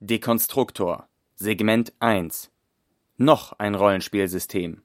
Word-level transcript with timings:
Dekonstruktor 0.00 1.08
Segment 1.36 1.94
1 2.00 2.50
Noch 3.16 3.54
ein 3.58 3.74
Rollenspielsystem 3.74 4.82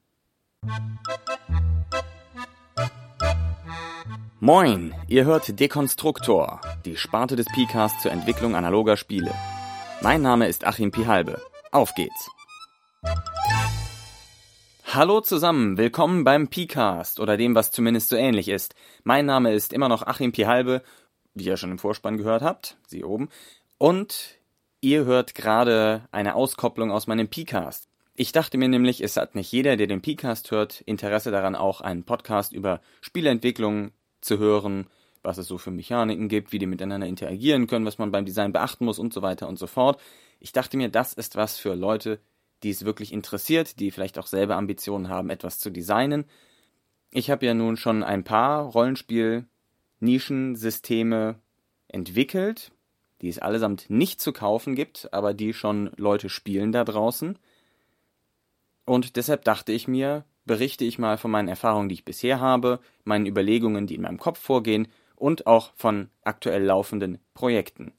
Moin, 4.40 4.94
ihr 5.08 5.26
hört 5.26 5.60
Dekonstruktor, 5.60 6.62
die 6.86 6.96
Sparte 6.96 7.36
des 7.36 7.44
PCAST 7.44 8.00
zur 8.00 8.10
Entwicklung 8.10 8.56
analoger 8.56 8.96
Spiele. 8.96 9.34
Mein 10.00 10.22
Name 10.22 10.48
ist 10.48 10.64
Achim 10.66 10.90
Pihalbe. 10.90 11.42
Auf 11.72 11.94
geht's! 11.94 12.30
Hallo 14.86 15.20
zusammen, 15.20 15.76
willkommen 15.76 16.24
beim 16.24 16.48
PCAST 16.48 17.20
oder 17.20 17.36
dem, 17.36 17.54
was 17.54 17.70
zumindest 17.70 18.08
so 18.08 18.16
ähnlich 18.16 18.48
ist. 18.48 18.74
Mein 19.04 19.26
Name 19.26 19.52
ist 19.52 19.74
immer 19.74 19.90
noch 19.90 20.06
Achim 20.06 20.32
Pihalbe, 20.32 20.82
wie 21.34 21.44
ihr 21.44 21.58
schon 21.58 21.72
im 21.72 21.78
Vorspann 21.78 22.16
gehört 22.16 22.40
habt, 22.40 22.78
sie 22.86 23.04
oben. 23.04 23.28
Und 23.76 24.41
ihr 24.82 25.06
hört 25.06 25.34
gerade 25.34 26.06
eine 26.10 26.34
Auskopplung 26.34 26.90
aus 26.90 27.06
meinem 27.06 27.28
PCAST. 27.28 27.88
Ich 28.14 28.32
dachte 28.32 28.58
mir 28.58 28.68
nämlich, 28.68 29.02
es 29.02 29.16
hat 29.16 29.34
nicht 29.34 29.50
jeder, 29.50 29.76
der 29.76 29.86
den 29.86 30.02
PCAST 30.02 30.50
hört, 30.50 30.82
Interesse 30.82 31.30
daran, 31.30 31.54
auch 31.54 31.80
einen 31.80 32.04
Podcast 32.04 32.52
über 32.52 32.82
Spieleentwicklung 33.00 33.92
zu 34.20 34.36
hören, 34.38 34.86
was 35.22 35.38
es 35.38 35.46
so 35.46 35.56
für 35.56 35.70
Mechaniken 35.70 36.28
gibt, 36.28 36.52
wie 36.52 36.58
die 36.58 36.66
miteinander 36.66 37.06
interagieren 37.06 37.66
können, 37.68 37.86
was 37.86 37.96
man 37.96 38.10
beim 38.10 38.26
Design 38.26 38.52
beachten 38.52 38.84
muss 38.84 38.98
und 38.98 39.14
so 39.14 39.22
weiter 39.22 39.48
und 39.48 39.58
so 39.58 39.66
fort. 39.66 39.98
Ich 40.40 40.52
dachte 40.52 40.76
mir, 40.76 40.90
das 40.90 41.14
ist 41.14 41.36
was 41.36 41.56
für 41.56 41.74
Leute, 41.74 42.20
die 42.64 42.70
es 42.70 42.84
wirklich 42.84 43.12
interessiert, 43.12 43.78
die 43.78 43.92
vielleicht 43.92 44.18
auch 44.18 44.26
selber 44.26 44.56
Ambitionen 44.56 45.08
haben, 45.08 45.30
etwas 45.30 45.60
zu 45.60 45.70
designen. 45.70 46.24
Ich 47.12 47.30
habe 47.30 47.46
ja 47.46 47.54
nun 47.54 47.76
schon 47.76 48.02
ein 48.02 48.24
paar 48.24 48.64
Rollenspiel-Nischensysteme 48.64 51.36
entwickelt, 51.88 52.72
die 53.22 53.28
es 53.28 53.38
allesamt 53.38 53.88
nicht 53.88 54.20
zu 54.20 54.32
kaufen 54.32 54.74
gibt, 54.74 55.12
aber 55.12 55.32
die 55.32 55.54
schon 55.54 55.90
Leute 55.96 56.28
spielen 56.28 56.72
da 56.72 56.84
draußen. 56.84 57.38
Und 58.84 59.16
deshalb 59.16 59.44
dachte 59.44 59.72
ich 59.72 59.88
mir, 59.88 60.24
berichte 60.44 60.84
ich 60.84 60.98
mal 60.98 61.16
von 61.16 61.30
meinen 61.30 61.48
Erfahrungen, 61.48 61.88
die 61.88 61.94
ich 61.94 62.04
bisher 62.04 62.40
habe, 62.40 62.80
meinen 63.04 63.26
Überlegungen, 63.26 63.86
die 63.86 63.94
in 63.94 64.02
meinem 64.02 64.18
Kopf 64.18 64.40
vorgehen 64.40 64.88
und 65.14 65.46
auch 65.46 65.72
von 65.76 66.08
aktuell 66.22 66.64
laufenden 66.64 67.18
Projekten. 67.32 67.92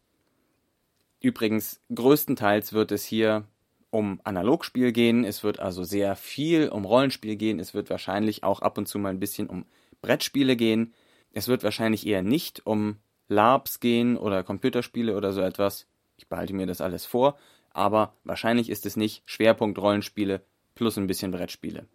Übrigens, 1.21 1.79
größtenteils 1.95 2.73
wird 2.73 2.91
es 2.91 3.05
hier 3.05 3.47
um 3.91 4.19
Analogspiel 4.25 4.91
gehen, 4.91 5.23
es 5.23 5.43
wird 5.43 5.59
also 5.59 5.85
sehr 5.85 6.17
viel 6.17 6.67
um 6.67 6.83
Rollenspiel 6.83 7.37
gehen, 7.37 7.59
es 7.59 7.73
wird 7.73 7.89
wahrscheinlich 7.89 8.43
auch 8.43 8.61
ab 8.61 8.77
und 8.77 8.87
zu 8.87 8.99
mal 8.99 9.09
ein 9.09 9.21
bisschen 9.21 9.47
um 9.47 9.65
Brettspiele 10.01 10.57
gehen, 10.57 10.93
es 11.31 11.47
wird 11.47 11.63
wahrscheinlich 11.63 12.05
eher 12.05 12.23
nicht 12.23 12.65
um 12.65 12.97
LARPs 13.33 13.79
gehen 13.79 14.17
oder 14.17 14.43
Computerspiele 14.43 15.15
oder 15.15 15.33
so 15.33 15.41
etwas. 15.41 15.87
Ich 16.17 16.27
behalte 16.27 16.53
mir 16.53 16.67
das 16.67 16.81
alles 16.81 17.05
vor, 17.05 17.37
aber 17.71 18.13
wahrscheinlich 18.23 18.69
ist 18.69 18.85
es 18.85 18.95
nicht 18.95 19.23
Schwerpunkt 19.25 19.79
Rollenspiele 19.79 20.41
plus 20.75 20.97
ein 20.97 21.07
bisschen 21.07 21.31
Brettspiele. 21.31 21.85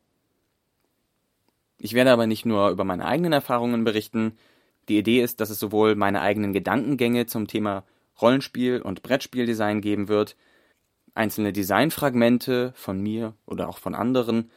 Ich 1.78 1.95
werde 1.95 2.12
aber 2.12 2.27
nicht 2.27 2.45
nur 2.45 2.70
über 2.70 2.84
meine 2.84 3.06
eigenen 3.06 3.33
Erfahrungen 3.33 3.84
berichten. 3.84 4.36
Die 4.89 4.98
Idee 4.98 5.22
ist, 5.22 5.41
dass 5.41 5.50
es 5.50 5.61
sowohl 5.61 5.95
meine 5.95 6.20
eigenen 6.20 6.53
Gedankengänge 6.53 7.27
zum 7.27 7.47
Thema 7.47 7.84
Rollenspiel 8.20 8.83
und 8.83 9.02
Brettspieldesign 9.02 9.80
geben 9.80 10.08
wird, 10.08 10.36
einzelne 11.14 11.52
Designfragmente 11.52 12.73
von 12.75 13.00
mir 13.00 13.34
oder 13.47 13.69
auch 13.69 13.78
von 13.78 13.95
anderen, 13.95 14.50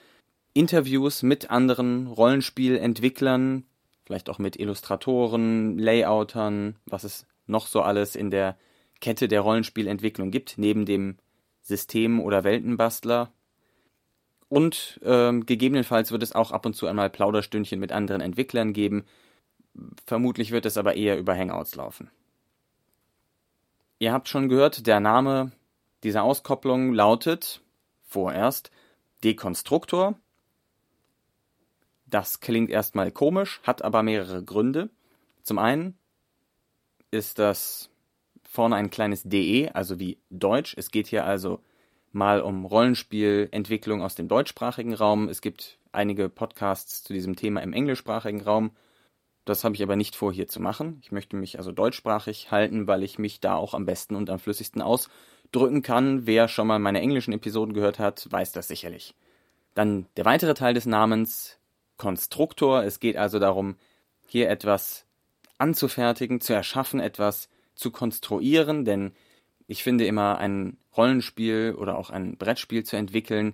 Interviews 0.53 1.23
mit 1.23 1.49
anderen 1.49 2.07
Rollenspielentwicklern, 2.07 3.65
vielleicht 4.11 4.29
auch 4.29 4.39
mit 4.39 4.57
Illustratoren, 4.57 5.77
Layoutern, 5.79 6.75
was 6.85 7.05
es 7.05 7.25
noch 7.47 7.65
so 7.65 7.81
alles 7.81 8.15
in 8.15 8.29
der 8.29 8.57
Kette 8.99 9.27
der 9.27 9.41
Rollenspielentwicklung 9.41 10.31
gibt, 10.31 10.57
neben 10.57 10.85
dem 10.85 11.17
System- 11.61 12.19
oder 12.19 12.43
Weltenbastler, 12.43 13.31
und 14.51 14.99
ähm, 15.05 15.45
gegebenenfalls 15.45 16.11
wird 16.11 16.23
es 16.23 16.35
auch 16.35 16.51
ab 16.51 16.65
und 16.65 16.75
zu 16.75 16.85
einmal 16.85 17.09
Plauderstündchen 17.09 17.79
mit 17.79 17.93
anderen 17.93 18.19
Entwicklern 18.19 18.73
geben. 18.73 19.05
Vermutlich 20.05 20.51
wird 20.51 20.65
es 20.65 20.75
aber 20.75 20.97
eher 20.97 21.17
über 21.17 21.33
Hangouts 21.33 21.73
laufen. 21.75 22.11
Ihr 23.97 24.11
habt 24.11 24.27
schon 24.27 24.49
gehört, 24.49 24.87
der 24.87 24.99
Name 24.99 25.53
dieser 26.03 26.23
Auskopplung 26.23 26.93
lautet 26.93 27.61
vorerst 28.03 28.71
Dekonstruktor. 29.23 30.19
Das 32.11 32.41
klingt 32.41 32.69
erstmal 32.69 33.09
komisch, 33.11 33.61
hat 33.63 33.81
aber 33.81 34.03
mehrere 34.03 34.43
Gründe. 34.43 34.89
Zum 35.43 35.57
einen 35.57 35.97
ist 37.09 37.39
das 37.39 37.89
vorne 38.43 38.75
ein 38.75 38.89
kleines 38.89 39.23
DE, 39.23 39.69
also 39.73 39.97
wie 39.97 40.19
Deutsch. 40.29 40.75
Es 40.77 40.91
geht 40.91 41.07
hier 41.07 41.25
also 41.25 41.61
mal 42.11 42.41
um 42.41 42.65
Rollenspielentwicklung 42.65 44.01
aus 44.01 44.15
dem 44.15 44.27
deutschsprachigen 44.27 44.93
Raum. 44.93 45.29
Es 45.29 45.39
gibt 45.39 45.79
einige 45.93 46.27
Podcasts 46.27 47.01
zu 47.01 47.13
diesem 47.13 47.37
Thema 47.37 47.61
im 47.61 47.71
englischsprachigen 47.71 48.41
Raum. 48.41 48.71
Das 49.45 49.63
habe 49.63 49.75
ich 49.75 49.81
aber 49.81 49.95
nicht 49.95 50.17
vor, 50.17 50.33
hier 50.33 50.47
zu 50.47 50.59
machen. 50.59 50.99
Ich 51.01 51.13
möchte 51.13 51.37
mich 51.37 51.59
also 51.59 51.71
deutschsprachig 51.71 52.51
halten, 52.51 52.87
weil 52.87 53.03
ich 53.03 53.19
mich 53.19 53.39
da 53.39 53.55
auch 53.55 53.73
am 53.73 53.85
besten 53.85 54.15
und 54.15 54.29
am 54.29 54.39
flüssigsten 54.39 54.81
ausdrücken 54.81 55.81
kann. 55.81 56.27
Wer 56.27 56.49
schon 56.49 56.67
mal 56.67 56.79
meine 56.79 56.99
englischen 56.99 57.31
Episoden 57.31 57.73
gehört 57.73 57.99
hat, 57.99 58.27
weiß 58.29 58.51
das 58.51 58.67
sicherlich. 58.67 59.15
Dann 59.75 60.07
der 60.17 60.25
weitere 60.25 60.53
Teil 60.53 60.73
des 60.73 60.85
Namens 60.85 61.57
Konstruktor. 62.01 62.83
Es 62.83 62.99
geht 62.99 63.15
also 63.15 63.37
darum, 63.37 63.75
hier 64.25 64.49
etwas 64.49 65.05
anzufertigen, 65.59 66.41
zu 66.41 66.51
erschaffen, 66.51 66.99
etwas 66.99 67.47
zu 67.75 67.91
konstruieren, 67.91 68.85
denn 68.85 69.11
ich 69.67 69.83
finde 69.83 70.07
immer, 70.07 70.39
ein 70.39 70.77
Rollenspiel 70.97 71.75
oder 71.77 71.99
auch 71.99 72.09
ein 72.09 72.37
Brettspiel 72.37 72.83
zu 72.83 72.97
entwickeln, 72.97 73.53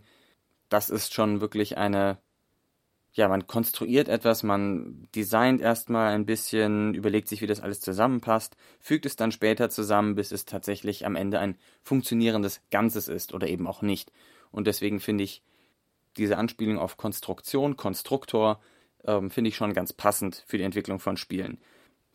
das 0.69 0.89
ist 0.89 1.13
schon 1.13 1.41
wirklich 1.41 1.77
eine, 1.77 2.19
ja, 3.11 3.27
man 3.27 3.47
konstruiert 3.47 4.07
etwas, 4.07 4.43
man 4.43 5.09
designt 5.13 5.59
erstmal 5.59 6.13
ein 6.13 6.25
bisschen, 6.25 6.93
überlegt 6.93 7.27
sich, 7.27 7.41
wie 7.41 7.47
das 7.47 7.59
alles 7.59 7.81
zusammenpasst, 7.81 8.55
fügt 8.79 9.05
es 9.05 9.17
dann 9.17 9.33
später 9.33 9.69
zusammen, 9.69 10.15
bis 10.15 10.31
es 10.31 10.45
tatsächlich 10.45 11.05
am 11.05 11.17
Ende 11.17 11.39
ein 11.39 11.57
funktionierendes 11.83 12.61
Ganzes 12.71 13.09
ist 13.09 13.33
oder 13.33 13.47
eben 13.49 13.67
auch 13.67 13.81
nicht. 13.81 14.13
Und 14.51 14.67
deswegen 14.67 15.01
finde 15.01 15.25
ich 15.25 15.43
diese 16.17 16.37
Anspielung 16.37 16.79
auf 16.79 16.97
Konstruktion, 16.97 17.77
Konstruktor, 17.77 18.59
ähm, 19.05 19.29
finde 19.29 19.49
ich 19.49 19.55
schon 19.55 19.73
ganz 19.73 19.93
passend 19.93 20.43
für 20.47 20.57
die 20.57 20.63
Entwicklung 20.63 20.99
von 20.99 21.17
Spielen. 21.17 21.59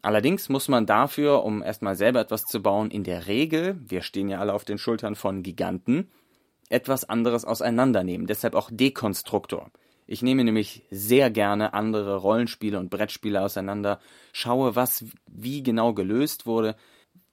Allerdings 0.03 0.49
muss 0.49 0.69
man 0.69 0.85
dafür, 0.85 1.45
um 1.45 1.63
erstmal 1.63 1.95
selber 1.95 2.21
etwas 2.21 2.45
zu 2.45 2.61
bauen, 2.61 2.91
in 2.91 3.05
der 3.05 3.29
Regel, 3.29 3.81
wir 3.87 4.03
stehen 4.03 4.29
ja 4.29 4.41
alle 4.41 4.53
auf 4.53 4.65
den 4.65 4.79
Schultern 4.79 5.15
von 5.15 5.45
Giganten, 5.45 6.11
etwas 6.69 7.09
anderes 7.09 7.45
auseinandernehmen. 7.45 8.27
Deshalb 8.27 8.55
auch 8.55 8.71
Dekonstruktor. 8.73 9.71
Ich 10.07 10.23
nehme 10.23 10.43
nämlich 10.43 10.83
sehr 10.91 11.31
gerne 11.31 11.73
andere 11.75 12.17
Rollenspiele 12.17 12.79
und 12.79 12.91
Brettspiele 12.91 13.41
auseinander, 13.41 14.01
schaue, 14.33 14.75
was 14.75 15.05
wie 15.27 15.63
genau 15.63 15.95
gelöst 15.95 16.47
wurde, 16.47 16.77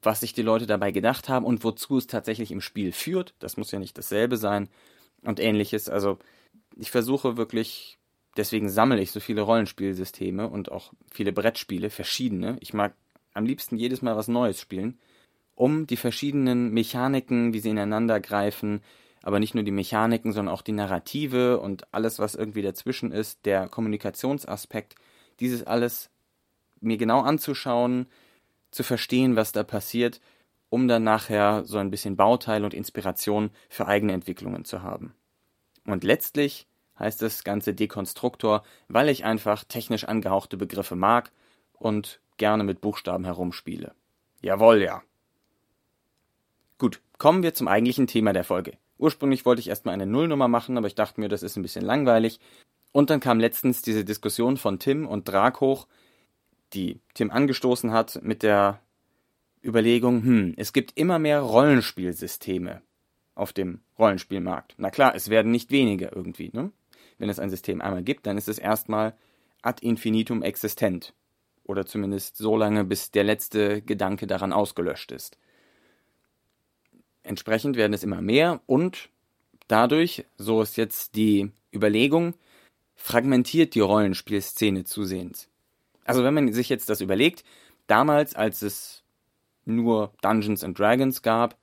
was 0.01 0.19
sich 0.19 0.33
die 0.33 0.43
Leute 0.43 0.67
dabei 0.67 0.91
gedacht 0.91 1.27
haben 1.27 1.45
und 1.45 1.63
wozu 1.63 1.97
es 1.97 2.07
tatsächlich 2.07 2.51
im 2.51 2.61
Spiel 2.61 2.91
führt. 2.91 3.33
Das 3.39 3.57
muss 3.57 3.71
ja 3.71 3.79
nicht 3.79 3.97
dasselbe 3.97 4.37
sein 4.37 4.69
und 5.23 5.39
ähnliches. 5.39 5.89
Also 5.89 6.19
ich 6.75 6.91
versuche 6.91 7.37
wirklich 7.37 7.99
Deswegen 8.37 8.69
sammle 8.69 9.01
ich 9.01 9.11
so 9.11 9.19
viele 9.19 9.41
Rollenspielsysteme 9.41 10.47
und 10.47 10.71
auch 10.71 10.93
viele 11.11 11.33
Brettspiele, 11.33 11.89
verschiedene. 11.89 12.57
Ich 12.61 12.73
mag 12.73 12.93
am 13.33 13.45
liebsten 13.45 13.75
jedes 13.75 14.01
Mal 14.01 14.15
was 14.15 14.29
Neues 14.29 14.61
spielen, 14.61 14.97
um 15.55 15.87
die 15.87 15.97
verschiedenen 15.97 16.71
Mechaniken, 16.71 17.53
wie 17.53 17.59
sie 17.59 17.69
ineinander 17.69 18.19
greifen, 18.19 18.81
aber 19.23 19.39
nicht 19.39 19.55
nur 19.55 19.65
die 19.65 19.71
Mechaniken, 19.71 20.31
sondern 20.31 20.53
auch 20.53 20.61
die 20.61 20.71
Narrative 20.71 21.59
und 21.59 21.93
alles, 21.93 22.19
was 22.19 22.35
irgendwie 22.35 22.61
dazwischen 22.61 23.11
ist, 23.11 23.45
der 23.45 23.67
Kommunikationsaspekt, 23.67 24.95
dieses 25.41 25.63
alles 25.63 26.09
mir 26.79 26.95
genau 26.95 27.19
anzuschauen, 27.21 28.07
zu 28.71 28.83
verstehen, 28.83 29.35
was 29.35 29.51
da 29.51 29.63
passiert, 29.63 30.21
um 30.69 30.87
dann 30.87 31.03
nachher 31.03 31.65
so 31.65 31.77
ein 31.77 31.91
bisschen 31.91 32.15
Bauteil 32.15 32.63
und 32.63 32.73
Inspiration 32.73 33.49
für 33.67 33.87
eigene 33.87 34.13
Entwicklungen 34.13 34.63
zu 34.63 34.81
haben. 34.81 35.13
Und 35.91 36.03
letztlich 36.03 36.67
heißt 36.97 37.21
das 37.21 37.43
Ganze 37.43 37.73
Dekonstruktor, 37.73 38.63
weil 38.87 39.09
ich 39.09 39.23
einfach 39.23 39.63
technisch 39.63 40.03
angehauchte 40.03 40.57
Begriffe 40.57 40.95
mag 40.95 41.31
und 41.73 42.19
gerne 42.37 42.63
mit 42.63 42.81
Buchstaben 42.81 43.25
herumspiele. 43.25 43.93
Jawohl, 44.41 44.81
ja. 44.81 45.01
Gut, 46.77 47.01
kommen 47.17 47.43
wir 47.43 47.53
zum 47.53 47.67
eigentlichen 47.67 48.07
Thema 48.07 48.33
der 48.33 48.43
Folge. 48.43 48.77
Ursprünglich 48.97 49.45
wollte 49.45 49.61
ich 49.61 49.69
erstmal 49.69 49.93
eine 49.93 50.05
Nullnummer 50.05 50.47
machen, 50.47 50.77
aber 50.77 50.87
ich 50.87 50.95
dachte 50.95 51.19
mir, 51.19 51.29
das 51.29 51.43
ist 51.43 51.55
ein 51.55 51.61
bisschen 51.61 51.85
langweilig. 51.85 52.39
Und 52.91 53.09
dann 53.09 53.19
kam 53.19 53.39
letztens 53.39 53.81
diese 53.81 54.03
Diskussion 54.03 54.57
von 54.57 54.79
Tim 54.79 55.07
und 55.07 55.27
Drag 55.27 55.59
hoch, 55.59 55.87
die 56.73 56.99
Tim 57.13 57.31
angestoßen 57.31 57.91
hat 57.91 58.21
mit 58.23 58.43
der 58.43 58.81
Überlegung, 59.63 60.23
hm, 60.23 60.53
es 60.57 60.73
gibt 60.73 60.97
immer 60.97 61.19
mehr 61.19 61.41
Rollenspielsysteme 61.41 62.81
auf 63.39 63.53
dem 63.53 63.79
Rollenspielmarkt. 63.97 64.75
Na 64.77 64.91
klar, 64.91 65.15
es 65.15 65.29
werden 65.29 65.51
nicht 65.51 65.71
weniger 65.71 66.15
irgendwie, 66.15 66.51
ne? 66.53 66.71
wenn 67.19 67.29
es 67.29 67.39
ein 67.39 67.49
System 67.49 67.81
einmal 67.81 68.03
gibt, 68.03 68.25
dann 68.25 68.37
ist 68.37 68.47
es 68.47 68.57
erstmal 68.57 69.13
ad 69.61 69.85
infinitum 69.85 70.41
existent. 70.41 71.13
Oder 71.63 71.85
zumindest 71.85 72.37
so 72.37 72.57
lange, 72.57 72.83
bis 72.83 73.11
der 73.11 73.23
letzte 73.23 73.81
Gedanke 73.81 74.25
daran 74.25 74.53
ausgelöscht 74.53 75.11
ist. 75.11 75.37
Entsprechend 77.21 77.75
werden 77.75 77.93
es 77.93 78.03
immer 78.03 78.21
mehr 78.21 78.61
und 78.65 79.09
dadurch, 79.67 80.25
so 80.37 80.61
ist 80.61 80.77
jetzt 80.77 81.15
die 81.15 81.51
Überlegung, 81.73 82.33
fragmentiert 82.95 83.75
die 83.75 83.81
Rollenspielszene 83.81 84.83
zusehends. 84.83 85.47
Also 86.05 86.23
wenn 86.23 86.33
man 86.33 86.51
sich 86.51 86.69
jetzt 86.69 86.89
das 86.89 87.01
überlegt, 87.01 87.43
damals, 87.85 88.33
als 88.33 88.61
es 88.63 89.03
nur 89.65 90.11
Dungeons 90.21 90.63
and 90.63 90.79
Dragons 90.79 91.21
gab, 91.21 91.55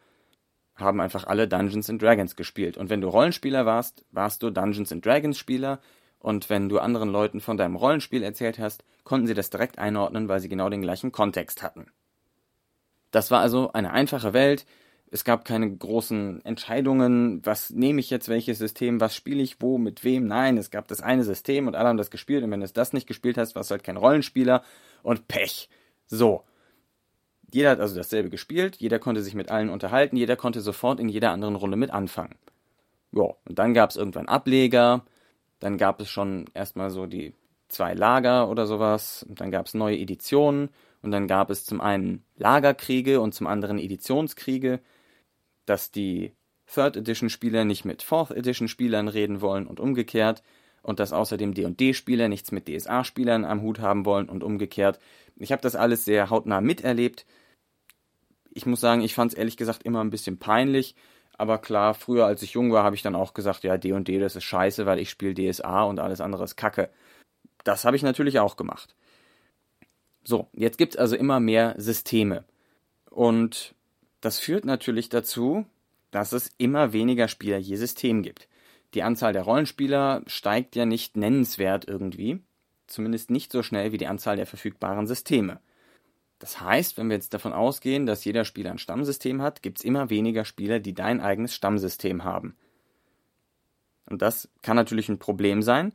haben 0.76 1.00
einfach 1.00 1.26
alle 1.26 1.49
Dungeons 1.49 1.88
and 1.90 2.00
Dragons 2.00 2.37
gespielt. 2.37 2.76
Und 2.76 2.90
wenn 2.90 3.00
du 3.00 3.08
Rollenspieler 3.08 3.67
warst, 3.67 4.05
warst 4.11 4.43
du 4.43 4.50
Dungeons 4.50 4.93
and 4.93 5.05
Dragons 5.05 5.38
Spieler. 5.38 5.81
Und 6.19 6.50
wenn 6.50 6.69
du 6.69 6.78
anderen 6.78 7.11
Leuten 7.11 7.40
von 7.40 7.56
deinem 7.56 7.76
Rollenspiel 7.76 8.23
erzählt 8.23 8.58
hast, 8.58 8.84
konnten 9.05 9.26
sie 9.26 9.34
das 9.34 9.50
direkt 9.50 9.78
einordnen, 9.78 10.28
weil 10.28 10.40
sie 10.40 10.49
genau 10.49 10.69
den 10.69 10.82
gleichen 10.82 11.12
Kontext 11.12 11.62
hatten. 11.62 11.87
Das 13.11 13.31
war 13.31 13.40
also 13.40 13.73
eine 13.73 13.93
einfache 13.93 14.32
Welt. 14.32 14.67
Es 15.11 15.25
gab 15.25 15.44
keine 15.44 15.70
großen 15.75 16.44
Entscheidungen, 16.44 17.40
was 17.46 17.70
nehme 17.70 18.00
ich 18.00 18.11
jetzt, 18.11 18.29
welches 18.29 18.58
System, 18.58 19.00
was 19.00 19.14
spiele 19.14 19.43
ich 19.43 19.62
wo, 19.62 19.79
mit 19.79 20.02
wem. 20.02 20.26
Nein, 20.26 20.58
es 20.58 20.70
gab 20.70 20.88
das 20.88 21.00
eine 21.00 21.22
System 21.22 21.69
und 21.69 21.76
alle 21.76 21.88
haben 21.88 21.96
das 21.96 22.11
gespielt. 22.11 22.43
Und 22.43 22.50
wenn 22.50 22.61
du 22.61 22.69
das 22.69 22.93
nicht 22.93 23.06
gespielt 23.06 23.38
hast, 23.38 23.55
warst 23.55 23.70
du 23.70 23.75
halt 23.75 23.84
kein 23.84 23.96
Rollenspieler 23.96 24.62
und 25.02 25.29
Pech. 25.29 25.70
So. 26.06 26.43
Jeder 27.56 27.70
hat 27.70 27.81
also 27.81 27.97
dasselbe 27.97 28.29
gespielt, 28.29 28.76
jeder 28.76 28.99
konnte 28.99 29.23
sich 29.23 29.35
mit 29.35 29.50
allen 29.50 29.70
unterhalten, 29.70 30.19
jeder 30.19 30.37
konnte 30.37 30.61
sofort 30.61 31.00
in 31.00 31.08
jeder 31.08 31.31
anderen 31.31 31.56
Runde 31.56 31.79
mit 31.79 31.91
anfangen. 31.91 32.35
Ja, 33.12 33.23
und 33.49 33.58
dann 33.58 33.73
gab 33.73 33.88
es 33.88 33.97
irgendwann 33.97 34.29
Ableger, 34.29 35.06
dann 35.58 35.79
gab 35.79 35.99
es 36.03 36.11
schon 36.11 36.44
erstmal 36.53 36.91
so 36.91 37.06
die 37.06 37.32
zwei 37.69 37.94
Lager 37.94 38.50
oder 38.50 38.67
sowas, 38.67 39.25
und 39.26 39.41
dann 39.41 39.50
gab 39.50 39.69
es 39.69 39.73
neue 39.73 39.97
Editionen, 39.97 40.69
und 41.00 41.12
dann 41.12 41.26
gab 41.29 41.49
es 41.49 41.64
zum 41.64 41.81
einen 41.81 42.23
Lagerkriege 42.37 43.23
und 43.23 43.32
zum 43.32 43.47
anderen 43.47 43.79
Editionskriege, 43.79 44.81
dass 45.64 45.91
die 45.91 46.35
Third 46.67 46.99
Edition 46.99 47.31
Spieler 47.31 47.64
nicht 47.64 47.87
mit 47.87 48.03
Fourth 48.03 48.32
Edition 48.32 48.69
Spielern 48.69 49.08
reden 49.08 49.41
wollen 49.41 49.67
und 49.67 49.81
umgekehrt 49.81 50.43
und 50.82 51.00
dass 51.00 51.14
außerdem 51.14 51.55
D&D 51.55 51.94
Spieler 51.94 52.29
nichts 52.29 52.53
mit 52.53 52.69
DSA 52.69 53.03
Spielern 53.03 53.47
am 53.47 53.62
Hut 53.62 53.79
haben 53.81 54.05
wollen 54.05 54.29
und 54.29 54.44
umgekehrt. 54.44 54.99
Ich 55.37 55.53
habe 55.53 55.62
das 55.62 55.75
alles 55.75 56.05
sehr 56.05 56.29
hautnah 56.29 56.61
miterlebt. 56.61 57.25
Ich 58.56 58.67
muss 58.67 58.81
sagen, 58.81 59.03
ich 59.03 59.14
fand 59.14 59.32
es 59.32 59.38
ehrlich 59.38 59.56
gesagt 59.56 59.82
immer 59.82 60.03
ein 60.03 60.11
bisschen 60.11 60.38
peinlich. 60.38 60.94
Aber 61.38 61.58
klar, 61.58 61.94
früher 61.94 62.26
als 62.26 62.43
ich 62.43 62.53
jung 62.53 62.73
war, 62.73 62.85
habe 62.85 62.97
ich 62.97 63.03
dann 63.03 63.14
auch 63.14 63.35
gesagt, 63.35 63.62
ja, 63.64 63.76
D&D, 63.76 64.19
das 64.19 64.37
ist 64.37 64.44
scheiße, 64.44 64.87
weil 64.87 64.99
ich 64.99 65.11
spiele 65.11 65.35
DSA 65.35 65.82
und 65.82 66.00
alles 66.00 66.20
andere 66.20 66.44
ist 66.44 66.56
Kacke. 66.56 66.88
Das 67.64 67.85
habe 67.85 67.97
ich 67.97 68.03
natürlich 68.03 68.41
auch 68.41 68.56
gemacht. 68.56 68.94
So, 70.25 70.49
jetzt 70.55 70.79
gibt 70.79 70.94
es 70.94 70.99
also 70.99 71.14
immer 71.14 71.41
mehr 71.41 71.75
Systeme. 71.76 72.44
Und 73.11 73.75
das 74.20 74.38
führt 74.38 74.64
natürlich 74.64 75.08
dazu, 75.11 75.67
dass 76.11 76.32
es 76.32 76.50
immer 76.56 76.93
weniger 76.93 77.29
Spieler 77.29 77.58
je 77.58 77.76
System 77.76 78.23
gibt. 78.23 78.49
Die 78.94 79.03
Anzahl 79.03 79.35
der 79.35 79.43
Rollenspieler 79.43 80.23
steigt 80.26 80.75
ja 80.75 80.87
nicht 80.87 81.17
nennenswert 81.17 81.87
irgendwie 81.87 82.41
zumindest 82.87 83.31
nicht 83.31 83.53
so 83.53 83.62
schnell 83.62 83.93
wie 83.93 83.99
die 83.99 84.06
Anzahl 84.06 84.37
der 84.37 84.47
verfügbaren 84.47 85.06
Systeme. 85.06 85.61
Das 86.38 86.60
heißt, 86.60 86.98
wenn 86.98 87.08
wir 87.08 87.16
jetzt 87.16 87.32
davon 87.32 87.52
ausgehen, 87.52 88.06
dass 88.06 88.24
jeder 88.24 88.44
Spieler 88.44 88.70
ein 88.70 88.78
Stammsystem 88.78 89.40
hat, 89.40 89.62
gibt 89.62 89.78
es 89.78 89.84
immer 89.84 90.10
weniger 90.10 90.44
Spieler, 90.44 90.80
die 90.80 90.94
dein 90.94 91.20
eigenes 91.20 91.54
Stammsystem 91.54 92.24
haben. 92.24 92.56
Und 94.08 94.22
das 94.22 94.48
kann 94.62 94.76
natürlich 94.76 95.08
ein 95.08 95.18
Problem 95.18 95.62
sein, 95.62 95.92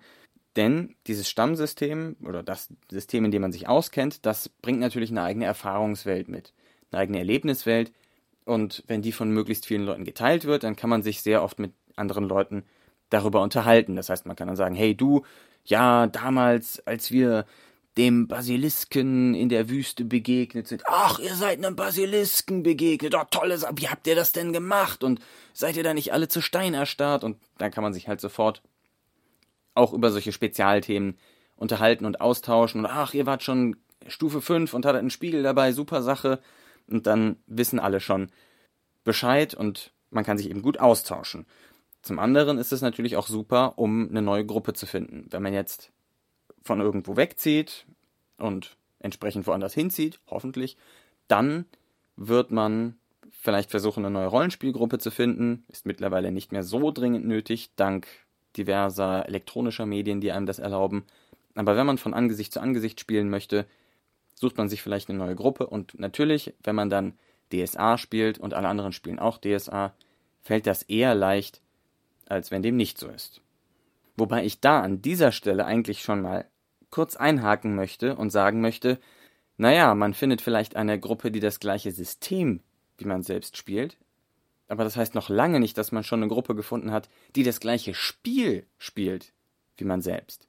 denn 0.55 0.95
dieses 1.07 1.29
Stammsystem 1.29 2.17
oder 2.25 2.43
das 2.43 2.69
System, 2.89 3.25
in 3.25 3.31
dem 3.31 3.41
man 3.41 3.51
sich 3.51 3.69
auskennt, 3.69 4.25
das 4.25 4.49
bringt 4.49 4.79
natürlich 4.79 5.11
eine 5.11 5.23
eigene 5.23 5.45
Erfahrungswelt 5.45 6.27
mit, 6.27 6.53
eine 6.91 7.01
eigene 7.01 7.19
Erlebniswelt. 7.19 7.93
Und 8.43 8.83
wenn 8.87 9.01
die 9.01 9.11
von 9.11 9.31
möglichst 9.31 9.65
vielen 9.65 9.85
Leuten 9.85 10.03
geteilt 10.03 10.45
wird, 10.45 10.63
dann 10.63 10.75
kann 10.75 10.89
man 10.89 11.03
sich 11.03 11.21
sehr 11.21 11.43
oft 11.43 11.59
mit 11.59 11.73
anderen 11.95 12.25
Leuten 12.25 12.63
darüber 13.09 13.41
unterhalten. 13.41 13.95
Das 13.95 14.09
heißt, 14.09 14.25
man 14.25 14.35
kann 14.35 14.47
dann 14.47 14.57
sagen, 14.57 14.75
hey 14.75 14.95
du, 14.95 15.23
ja, 15.63 16.07
damals, 16.07 16.85
als 16.85 17.11
wir 17.11 17.45
dem 17.97 18.27
Basilisken 18.27 19.33
in 19.33 19.49
der 19.49 19.69
Wüste 19.69 20.05
begegnet 20.05 20.67
sind. 20.67 20.83
Ach, 20.85 21.19
ihr 21.19 21.35
seid 21.35 21.57
einem 21.57 21.75
Basilisken 21.75 22.63
begegnet. 22.63 23.15
Oh, 23.15 23.25
tolles, 23.29 23.65
wie 23.75 23.89
habt 23.89 24.07
ihr 24.07 24.15
das 24.15 24.31
denn 24.31 24.53
gemacht? 24.53 25.03
Und 25.03 25.19
seid 25.53 25.75
ihr 25.75 25.83
da 25.83 25.93
nicht 25.93 26.13
alle 26.13 26.29
zu 26.29 26.41
Stein 26.41 26.73
erstarrt? 26.73 27.23
Und 27.23 27.37
dann 27.57 27.71
kann 27.71 27.83
man 27.83 27.93
sich 27.93 28.07
halt 28.07 28.21
sofort 28.21 28.61
auch 29.73 29.93
über 29.93 30.11
solche 30.11 30.31
Spezialthemen 30.31 31.17
unterhalten 31.57 32.05
und 32.05 32.21
austauschen. 32.21 32.81
Und 32.81 32.85
ach, 32.85 33.13
ihr 33.13 33.25
wart 33.25 33.43
schon 33.43 33.75
Stufe 34.07 34.41
5 34.41 34.73
und 34.73 34.85
hattet 34.85 34.99
einen 34.99 35.09
Spiegel 35.09 35.43
dabei, 35.43 35.73
super 35.73 36.01
Sache. 36.01 36.39
Und 36.87 37.07
dann 37.07 37.37
wissen 37.45 37.79
alle 37.79 37.99
schon 37.99 38.31
Bescheid 39.03 39.53
und 39.53 39.91
man 40.09 40.23
kann 40.23 40.37
sich 40.37 40.49
eben 40.49 40.61
gut 40.61 40.79
austauschen. 40.79 41.45
Zum 42.01 42.19
anderen 42.19 42.57
ist 42.57 42.71
es 42.71 42.81
natürlich 42.81 43.17
auch 43.17 43.27
super, 43.27 43.77
um 43.77 44.09
eine 44.09 44.21
neue 44.21 44.45
Gruppe 44.45 44.73
zu 44.73 44.85
finden. 44.85 45.27
Wenn 45.29 45.43
man 45.43 45.53
jetzt 45.53 45.91
von 46.63 46.79
irgendwo 46.79 47.17
wegzieht 47.17 47.85
und 48.37 48.77
entsprechend 48.99 49.47
woanders 49.47 49.73
hinzieht, 49.73 50.19
hoffentlich, 50.27 50.77
dann 51.27 51.65
wird 52.15 52.51
man 52.51 52.97
vielleicht 53.31 53.71
versuchen, 53.71 54.05
eine 54.05 54.13
neue 54.13 54.27
Rollenspielgruppe 54.27 54.99
zu 54.99 55.11
finden. 55.11 55.65
Ist 55.69 55.85
mittlerweile 55.85 56.31
nicht 56.31 56.51
mehr 56.51 56.63
so 56.63 56.91
dringend 56.91 57.25
nötig, 57.25 57.71
dank 57.75 58.07
diverser 58.57 59.27
elektronischer 59.27 59.85
Medien, 59.85 60.21
die 60.21 60.31
einem 60.31 60.45
das 60.45 60.59
erlauben. 60.59 61.05
Aber 61.55 61.75
wenn 61.75 61.85
man 61.85 61.97
von 61.97 62.13
Angesicht 62.13 62.53
zu 62.53 62.59
Angesicht 62.61 62.99
spielen 62.99 63.29
möchte, 63.29 63.65
sucht 64.35 64.57
man 64.57 64.69
sich 64.69 64.81
vielleicht 64.81 65.09
eine 65.09 65.19
neue 65.19 65.35
Gruppe. 65.35 65.67
Und 65.67 65.99
natürlich, 65.99 66.53
wenn 66.63 66.75
man 66.75 66.89
dann 66.89 67.17
DSA 67.51 67.97
spielt 67.97 68.37
und 68.37 68.53
alle 68.53 68.67
anderen 68.67 68.93
spielen 68.93 69.19
auch 69.19 69.37
DSA, 69.37 69.93
fällt 70.41 70.67
das 70.67 70.83
eher 70.83 71.15
leicht, 71.15 71.61
als 72.27 72.51
wenn 72.51 72.61
dem 72.61 72.75
nicht 72.75 72.97
so 72.97 73.07
ist. 73.07 73.41
Wobei 74.17 74.45
ich 74.45 74.59
da 74.59 74.81
an 74.81 75.01
dieser 75.01 75.31
Stelle 75.31 75.65
eigentlich 75.65 76.01
schon 76.01 76.21
mal 76.21 76.45
kurz 76.91 77.15
einhaken 77.15 77.75
möchte 77.75 78.15
und 78.15 78.29
sagen 78.29 78.61
möchte, 78.61 78.99
naja, 79.57 79.95
man 79.95 80.13
findet 80.13 80.41
vielleicht 80.41 80.75
eine 80.75 80.99
Gruppe, 80.99 81.31
die 81.31 81.39
das 81.39 81.59
gleiche 81.59 81.91
System 81.91 82.61
wie 82.97 83.05
man 83.05 83.23
selbst 83.23 83.57
spielt, 83.57 83.97
aber 84.67 84.83
das 84.83 84.95
heißt 84.95 85.15
noch 85.15 85.29
lange 85.29 85.59
nicht, 85.59 85.77
dass 85.77 85.91
man 85.91 86.03
schon 86.03 86.19
eine 86.19 86.29
Gruppe 86.29 86.53
gefunden 86.53 86.91
hat, 86.91 87.09
die 87.35 87.43
das 87.43 87.59
gleiche 87.59 87.95
Spiel 87.95 88.67
spielt 88.77 89.33
wie 89.77 89.85
man 89.85 90.01
selbst. 90.01 90.47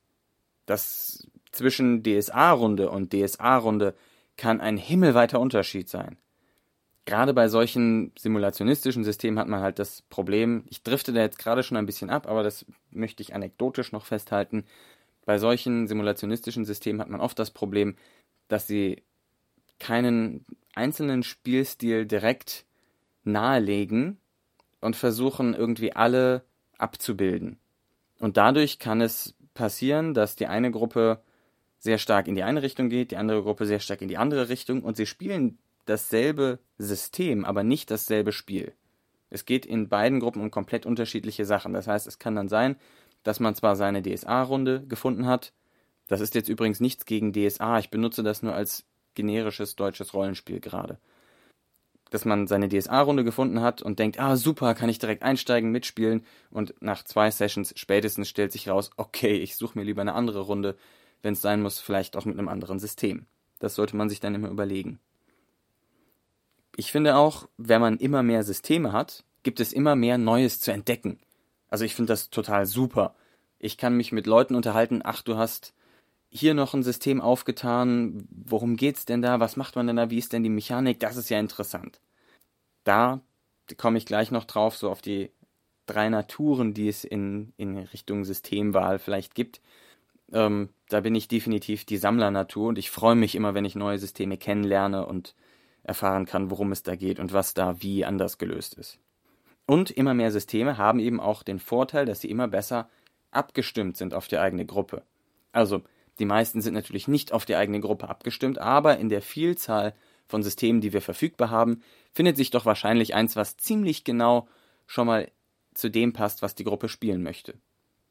Das 0.67 1.27
zwischen 1.51 2.03
DSA-Runde 2.03 2.91
und 2.91 3.15
DSA-Runde 3.15 3.95
kann 4.37 4.61
ein 4.61 4.77
himmelweiter 4.77 5.41
Unterschied 5.41 5.89
sein 5.89 6.19
gerade 7.05 7.35
bei 7.35 7.49
solchen 7.49 8.13
simulationistischen 8.17 9.05
Systemen 9.05 9.39
hat 9.39 9.49
man 9.49 9.61
halt 9.61 9.79
das 9.79 10.03
Problem, 10.03 10.65
ich 10.69 10.83
drifte 10.83 11.13
da 11.13 11.21
jetzt 11.21 11.39
gerade 11.39 11.63
schon 11.63 11.77
ein 11.77 11.87
bisschen 11.87 12.11
ab, 12.11 12.29
aber 12.29 12.43
das 12.43 12.65
möchte 12.91 13.23
ich 13.23 13.35
anekdotisch 13.35 13.93
noch 13.93 14.07
festhalten. 14.07 14.65
Bei 15.25 15.39
solchen 15.39 15.87
simulationistischen 15.87 16.65
Systemen 16.65 17.01
hat 17.01 17.09
man 17.09 17.21
oft 17.21 17.39
das 17.39 17.51
Problem, 17.51 17.97
dass 18.49 18.67
sie 18.67 19.03
keinen 19.79 20.45
einzelnen 20.75 21.23
Spielstil 21.23 22.07
direkt 22.07 22.65
nahelegen 23.25 24.19
und 24.81 24.97
versuchen 24.97 25.55
irgendwie 25.55 25.93
alle 25.93 26.45
abzubilden. 26.79 27.59
Und 28.19 28.37
dadurch 28.37 28.79
kann 28.79 29.01
es 29.01 29.35
passieren, 29.55 30.15
dass 30.15 30.37
die 30.37 30.47
eine 30.47 30.71
Gruppe 30.71 31.23
sehr 31.79 31.99
stark 31.99 32.29
in 32.29 32.35
die 32.35 32.43
eine 32.43 32.63
Richtung 32.63 32.89
geht, 32.89 33.11
die 33.11 33.17
andere 33.17 33.43
Gruppe 33.43 33.67
sehr 33.67 33.81
stark 33.81 34.03
in 34.03 34.09
die 34.09 34.17
andere 34.17 34.49
Richtung 34.49 34.83
und 34.83 34.97
sie 34.97 35.07
spielen 35.07 35.59
dasselbe 35.85 36.61
System, 36.79 37.45
aber 37.45 37.65
nicht 37.65 37.91
dasselbe 37.91 38.33
Spiel. 38.33 38.73
Es 39.31 39.45
geht 39.47 39.67
in 39.67 39.89
beiden 39.89 40.21
Gruppen 40.21 40.43
um 40.43 40.51
komplett 40.51 40.87
unterschiedliche 40.87 41.45
Sachen. 41.45 41.73
Das 41.73 41.89
heißt, 41.89 42.07
es 42.07 42.19
kann 42.19 42.37
dann 42.37 42.49
sein, 42.49 42.77
dass 43.23 43.41
man 43.41 43.55
zwar 43.55 43.77
seine 43.77 44.03
DSA-Runde 44.03 44.85
gefunden 44.87 45.27
hat, 45.27 45.53
das 46.09 46.21
ist 46.21 46.35
jetzt 46.35 46.49
übrigens 46.49 46.81
nichts 46.81 47.07
gegen 47.07 47.33
DSA, 47.33 47.79
ich 47.79 47.91
benutze 47.91 48.23
das 48.23 48.43
nur 48.43 48.55
als 48.55 48.85
generisches 49.15 49.77
deutsches 49.77 50.15
Rollenspiel 50.15 50.61
gerade. 50.61 50.99
Dass 52.11 52.25
man 52.25 52.47
seine 52.47 52.69
DSA-Runde 52.69 53.25
gefunden 53.25 53.61
hat 53.61 53.81
und 53.83 53.99
denkt, 53.99 54.21
ah 54.21 54.37
super, 54.37 54.75
kann 54.75 54.89
ich 54.89 54.99
direkt 54.99 55.23
einsteigen, 55.23 55.71
mitspielen 55.71 56.27
und 56.51 56.75
nach 56.81 57.05
zwei 57.05 57.31
Sessions 57.31 57.73
spätestens 57.77 58.29
stellt 58.29 58.53
sich 58.53 58.69
raus, 58.69 58.91
okay, 58.97 59.37
ich 59.37 59.57
suche 59.57 59.79
mir 59.79 59.85
lieber 59.85 60.03
eine 60.03 60.15
andere 60.15 60.41
Runde, 60.41 60.77
wenn 61.23 61.35
es 61.35 61.41
sein 61.41 61.63
muss, 61.63 61.79
vielleicht 61.79 62.17
auch 62.17 62.25
mit 62.25 62.39
einem 62.39 62.49
anderen 62.49 62.79
System. 62.79 63.27
Das 63.61 63.75
sollte 63.75 63.97
man 63.97 64.09
sich 64.09 64.21
dann 64.21 64.35
immer 64.35 64.49
überlegen 64.49 64.99
ich 66.77 66.91
finde 66.91 67.17
auch, 67.17 67.49
wenn 67.59 67.81
man 67.81 67.99
immer 67.99 68.23
mehr 68.23 68.43
Systeme 68.43 68.93
hat, 68.93 69.25
gibt 69.43 69.61
es 69.61 69.73
immer 69.73 69.97
mehr 69.97 70.19
Neues 70.19 70.61
zu 70.61 70.73
entdecken. 70.73 71.19
Also 71.73 71.87
ich 71.87 71.95
finde 71.95 72.13
das 72.13 72.29
total 72.29 72.67
super. 72.67 73.15
Ich 73.59 73.79
kann 73.79 73.97
mich 73.97 74.13
mit 74.13 74.27
Leuten 74.27 74.55
unterhalten, 74.57 75.01
ach, 75.03 75.23
du 75.23 75.39
hast 75.39 75.73
hier 76.29 76.53
noch 76.53 76.75
ein 76.75 76.83
System 76.83 77.23
aufgetan, 77.23 78.29
worum 78.31 78.77
geht's 78.77 79.07
denn 79.07 79.23
da, 79.23 79.41
was 79.41 79.57
macht 79.57 79.75
man 79.75 79.87
denn 79.87 79.97
da, 79.97 80.11
wie 80.11 80.19
ist 80.19 80.35
denn 80.35 80.43
die 80.43 80.51
Mechanik, 80.51 81.01
das 81.01 81.17
ist 81.17 81.31
ja 81.31 81.41
interessant. 81.41 82.03
Da 82.85 83.23
komme 83.79 83.97
ich 83.97 84.05
gleich 84.05 84.31
noch 84.31 84.45
drauf, 84.45 84.77
so 84.77 84.91
auf 84.91 85.01
die 85.01 85.31
drei 85.87 86.11
Naturen, 86.11 86.75
die 86.75 86.89
es 86.89 87.05
in, 87.05 87.55
in 87.57 87.79
Richtung 87.79 88.27
Systemwahl 88.27 88.99
vielleicht 88.99 89.35
gibt. 89.35 89.63
Ähm, 90.31 90.69
da 90.91 91.01
bin 91.01 91.15
ich 91.15 91.27
definitiv 91.27 91.87
die 91.87 91.97
Sammlernatur 91.97 92.69
und 92.69 92.79
ich 92.79 92.91
freue 92.91 93.17
mich 93.17 93.35
immer, 93.35 93.55
wenn 93.55 93.65
ich 93.65 93.77
neue 93.77 93.99
Systeme 93.99 94.37
kennenlerne 94.37 95.07
und 95.07 95.35
erfahren 95.85 96.27
kann, 96.27 96.51
worum 96.51 96.71
es 96.73 96.83
da 96.83 96.97
geht 96.97 97.19
und 97.19 97.33
was 97.33 97.55
da 97.55 97.81
wie 97.81 98.05
anders 98.05 98.37
gelöst 98.37 98.75
ist. 98.75 98.99
Und 99.67 99.91
immer 99.91 100.15
mehr 100.15 100.31
Systeme 100.31 100.77
haben 100.77 100.99
eben 100.99 101.21
auch 101.21 101.43
den 101.43 101.59
Vorteil, 101.59 102.07
dass 102.07 102.21
sie 102.21 102.31
immer 102.31 102.49
besser 102.49 102.89
abgestimmt 103.31 103.97
sind 103.97 104.15
auf 104.15 104.29
die 104.29 104.39
eigene 104.39 104.67
Gruppe. 104.67 105.03
Also, 105.53 105.83
die 106.19 106.25
meisten 106.25 106.61
sind 106.61 106.75
natürlich 106.75 107.09
nicht 107.09 107.33
auf 107.33 107.45
die 107.45 107.57
eigene 107.57 107.81
Gruppe 107.81 108.09
abgestimmt, 108.09 108.59
aber 108.59 108.99
in 108.99 109.09
der 109.09 109.23
Vielzahl 109.23 109.95
von 110.27 110.43
Systemen, 110.43 110.81
die 110.81 110.93
wir 110.93 111.01
verfügbar 111.01 111.51
haben, 111.51 111.83
findet 112.13 112.37
sich 112.37 112.51
doch 112.51 112.67
wahrscheinlich 112.67 113.15
eins, 113.15 113.37
was 113.37 113.57
ziemlich 113.57 114.05
genau 114.05 114.49
schon 114.87 115.07
mal 115.07 115.31
zu 115.75 115.91
dem 115.91 116.13
passt, 116.13 116.43
was 116.43 116.55
die 116.55 116.65
Gruppe 116.65 116.89
spielen 116.89 117.23
möchte. 117.23 117.55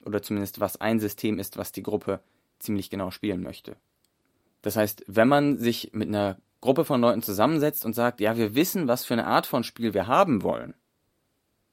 Oder 0.03 0.21
zumindest 0.21 0.59
was 0.59 0.81
ein 0.81 0.99
System 0.99 1.37
ist, 1.37 1.57
was 1.57 1.71
die 1.71 1.83
Gruppe 1.83 2.21
ziemlich 2.59 2.89
genau 2.89 3.11
spielen 3.11 3.43
möchte. 3.43 3.75
Das 4.61 4.75
heißt, 4.75 5.03
wenn 5.07 5.27
man 5.27 5.57
sich 5.57 5.91
mit 5.93 6.07
einer 6.07 6.37
Gruppe 6.59 6.85
von 6.85 7.01
Leuten 7.01 7.23
zusammensetzt 7.23 7.85
und 7.85 7.93
sagt, 7.93 8.21
ja, 8.21 8.37
wir 8.37 8.55
wissen, 8.55 8.87
was 8.87 9.05
für 9.05 9.13
eine 9.13 9.25
Art 9.25 9.47
von 9.47 9.63
Spiel 9.63 9.93
wir 9.93 10.07
haben 10.07 10.43
wollen. 10.43 10.75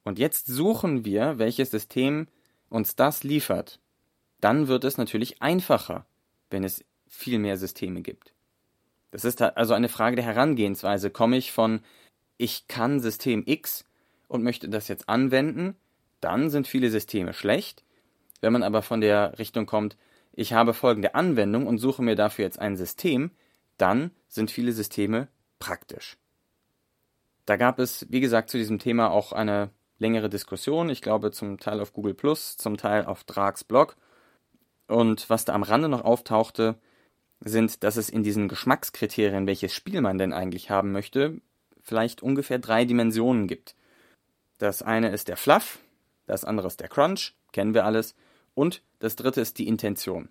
Und 0.08 0.18
jetzt 0.18 0.46
suchen 0.46 1.04
wir, 1.04 1.38
welches 1.38 1.70
System 1.70 2.28
uns 2.70 2.96
das 2.96 3.24
liefert. 3.24 3.78
Dann 4.40 4.66
wird 4.66 4.84
es 4.84 4.96
natürlich 4.96 5.42
einfacher, 5.42 6.06
wenn 6.48 6.64
es 6.64 6.82
viel 7.06 7.38
mehr 7.38 7.58
Systeme 7.58 8.00
gibt. 8.00 8.32
Das 9.10 9.26
ist 9.26 9.42
also 9.42 9.74
eine 9.74 9.90
Frage 9.90 10.16
der 10.16 10.24
Herangehensweise. 10.24 11.10
Komme 11.10 11.36
ich 11.36 11.52
von 11.52 11.82
ich 12.38 12.68
kann 12.68 13.00
System 13.00 13.42
X 13.44 13.84
und 14.28 14.42
möchte 14.42 14.70
das 14.70 14.88
jetzt 14.88 15.10
anwenden, 15.10 15.76
dann 16.22 16.48
sind 16.48 16.66
viele 16.66 16.88
Systeme 16.88 17.34
schlecht. 17.34 17.84
Wenn 18.40 18.54
man 18.54 18.62
aber 18.62 18.80
von 18.80 19.02
der 19.02 19.38
Richtung 19.38 19.66
kommt, 19.66 19.98
ich 20.32 20.54
habe 20.54 20.72
folgende 20.72 21.16
Anwendung 21.16 21.66
und 21.66 21.76
suche 21.76 22.02
mir 22.02 22.16
dafür 22.16 22.46
jetzt 22.46 22.58
ein 22.58 22.78
System, 22.78 23.30
dann 23.76 24.10
sind 24.26 24.50
viele 24.50 24.72
Systeme 24.72 25.28
praktisch. 25.58 26.16
Da 27.44 27.56
gab 27.56 27.78
es, 27.78 28.06
wie 28.08 28.20
gesagt, 28.20 28.48
zu 28.48 28.56
diesem 28.56 28.78
Thema 28.78 29.10
auch 29.10 29.32
eine 29.32 29.70
längere 29.98 30.28
Diskussion, 30.28 30.90
ich 30.90 31.02
glaube 31.02 31.30
zum 31.30 31.58
Teil 31.58 31.80
auf 31.80 31.92
Google 31.92 32.14
Plus, 32.14 32.56
zum 32.56 32.76
Teil 32.76 33.04
auf 33.04 33.24
Drags 33.24 33.64
Blog. 33.64 33.96
Und 34.86 35.28
was 35.28 35.44
da 35.44 35.52
am 35.54 35.62
Rande 35.62 35.88
noch 35.88 36.04
auftauchte, 36.04 36.76
sind, 37.40 37.84
dass 37.84 37.96
es 37.96 38.08
in 38.08 38.22
diesen 38.22 38.48
Geschmackskriterien, 38.48 39.46
welches 39.46 39.74
Spiel 39.74 40.00
man 40.00 40.18
denn 40.18 40.32
eigentlich 40.32 40.70
haben 40.70 40.92
möchte, 40.92 41.40
vielleicht 41.82 42.22
ungefähr 42.22 42.58
drei 42.58 42.84
Dimensionen 42.84 43.46
gibt. 43.46 43.74
Das 44.58 44.82
eine 44.82 45.10
ist 45.10 45.28
der 45.28 45.36
Fluff, 45.36 45.78
das 46.26 46.44
andere 46.44 46.66
ist 46.66 46.80
der 46.80 46.88
Crunch, 46.88 47.34
kennen 47.52 47.74
wir 47.74 47.84
alles, 47.84 48.14
und 48.54 48.82
das 48.98 49.14
dritte 49.14 49.40
ist 49.40 49.58
die 49.58 49.68
Intention. 49.68 50.28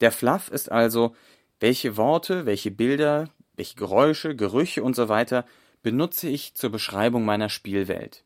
Der 0.00 0.12
Fluff 0.12 0.50
ist 0.50 0.70
also, 0.70 1.14
welche 1.60 1.96
Worte, 1.96 2.46
welche 2.46 2.70
Bilder, 2.70 3.30
welche 3.56 3.76
Geräusche, 3.76 4.36
Gerüche 4.36 4.82
und 4.82 4.94
so 4.94 5.08
weiter 5.08 5.44
benutze 5.82 6.28
ich 6.28 6.54
zur 6.54 6.70
Beschreibung 6.70 7.24
meiner 7.24 7.48
Spielwelt. 7.48 8.23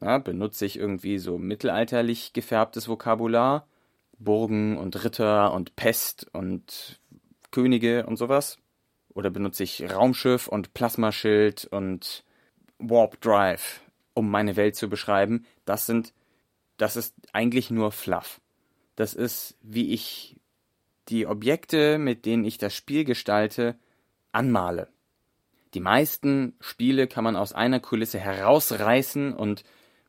Ja, 0.00 0.18
benutze 0.18 0.64
ich 0.64 0.78
irgendwie 0.78 1.18
so 1.18 1.38
mittelalterlich 1.38 2.32
gefärbtes 2.32 2.88
Vokabular, 2.88 3.66
Burgen 4.18 4.76
und 4.76 5.04
Ritter 5.04 5.52
und 5.52 5.74
Pest 5.76 6.26
und 6.32 7.00
Könige 7.50 8.06
und 8.06 8.16
sowas? 8.16 8.58
Oder 9.12 9.30
benutze 9.30 9.64
ich 9.64 9.90
Raumschiff 9.90 10.46
und 10.46 10.74
Plasmaschild 10.74 11.66
und 11.66 12.24
Warp 12.78 13.20
Drive, 13.20 13.80
um 14.14 14.30
meine 14.30 14.54
Welt 14.56 14.76
zu 14.76 14.88
beschreiben? 14.88 15.44
Das 15.64 15.86
sind, 15.86 16.12
das 16.76 16.96
ist 16.96 17.14
eigentlich 17.32 17.70
nur 17.70 17.90
Fluff. 17.90 18.40
Das 18.94 19.14
ist, 19.14 19.56
wie 19.62 19.92
ich 19.92 20.36
die 21.08 21.26
Objekte, 21.26 21.98
mit 21.98 22.24
denen 22.24 22.44
ich 22.44 22.58
das 22.58 22.74
Spiel 22.74 23.04
gestalte, 23.04 23.76
anmale. 24.30 24.88
Die 25.74 25.80
meisten 25.80 26.54
Spiele 26.60 27.08
kann 27.08 27.24
man 27.24 27.36
aus 27.36 27.52
einer 27.52 27.80
Kulisse 27.80 28.18
herausreißen 28.18 29.32
und 29.32 29.64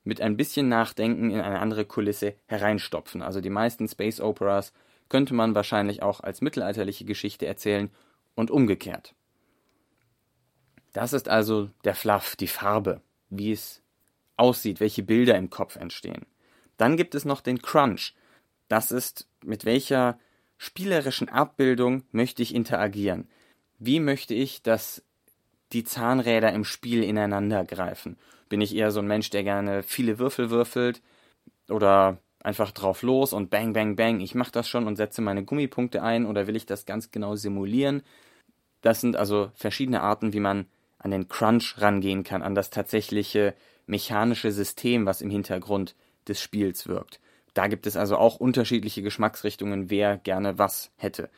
mit 0.09 0.19
ein 0.21 0.35
bisschen 0.35 0.67
Nachdenken 0.67 1.29
in 1.29 1.39
eine 1.39 1.59
andere 1.59 1.85
Kulisse 1.85 2.35
hereinstopfen. 2.47 3.21
Also 3.21 3.39
die 3.39 3.51
meisten 3.51 3.87
Space 3.87 4.19
Operas 4.19 4.73
könnte 5.07 5.35
man 5.35 5.55
wahrscheinlich 5.55 6.01
auch 6.01 6.19
als 6.19 6.41
mittelalterliche 6.41 7.05
Geschichte 7.05 7.45
erzählen 7.45 7.91
und 8.35 8.51
umgekehrt. 8.51 9.13
Das 10.93 11.13
ist 11.13 11.29
also 11.29 11.69
der 11.83 11.93
Fluff, 11.93 12.35
die 12.35 12.47
Farbe, 12.47 13.01
wie 13.29 13.51
es 13.51 13.83
aussieht, 14.35 14.79
welche 14.79 15.03
Bilder 15.03 15.37
im 15.37 15.51
Kopf 15.51 15.75
entstehen. 15.75 16.25
Dann 16.77 16.97
gibt 16.97 17.13
es 17.13 17.23
noch 17.23 17.41
den 17.41 17.61
Crunch. 17.61 18.15
Das 18.67 18.91
ist, 18.91 19.29
mit 19.43 19.63
welcher 19.63 20.17
spielerischen 20.57 21.29
Abbildung 21.29 22.03
möchte 22.11 22.41
ich 22.41 22.55
interagieren? 22.55 23.29
Wie 23.77 23.99
möchte 23.99 24.33
ich, 24.33 24.63
dass 24.63 25.03
die 25.73 25.83
Zahnräder 25.83 26.51
im 26.53 26.65
Spiel 26.65 27.03
ineinander 27.03 27.65
greifen? 27.65 28.17
Bin 28.49 28.61
ich 28.61 28.75
eher 28.75 28.91
so 28.91 28.99
ein 28.99 29.07
Mensch, 29.07 29.29
der 29.29 29.43
gerne 29.43 29.83
viele 29.83 30.19
Würfel 30.19 30.49
würfelt 30.49 31.01
oder 31.67 32.17
einfach 32.41 32.71
drauf 32.71 33.01
los 33.01 33.33
und 33.33 33.49
bang, 33.49 33.73
bang, 33.73 33.95
bang, 33.95 34.21
ich 34.21 34.33
mache 34.35 34.51
das 34.51 34.67
schon 34.67 34.87
und 34.87 34.95
setze 34.95 35.21
meine 35.21 35.43
Gummipunkte 35.43 36.01
ein 36.01 36.25
oder 36.25 36.47
will 36.47 36.55
ich 36.55 36.65
das 36.65 36.85
ganz 36.85 37.11
genau 37.11 37.35
simulieren? 37.35 38.01
Das 38.81 39.01
sind 39.01 39.15
also 39.15 39.51
verschiedene 39.55 40.01
Arten, 40.01 40.33
wie 40.33 40.39
man 40.39 40.65
an 40.99 41.11
den 41.11 41.27
Crunch 41.27 41.75
rangehen 41.79 42.23
kann, 42.23 42.41
an 42.41 42.55
das 42.55 42.69
tatsächliche 42.69 43.53
mechanische 43.87 44.51
System, 44.51 45.05
was 45.05 45.21
im 45.21 45.29
Hintergrund 45.29 45.95
des 46.27 46.41
Spiels 46.41 46.87
wirkt. 46.87 47.19
Da 47.53 47.67
gibt 47.67 47.87
es 47.87 47.97
also 47.97 48.17
auch 48.17 48.37
unterschiedliche 48.37 49.01
Geschmacksrichtungen, 49.01 49.89
wer 49.89 50.17
gerne 50.17 50.57
was 50.57 50.91
hätte. 50.95 51.29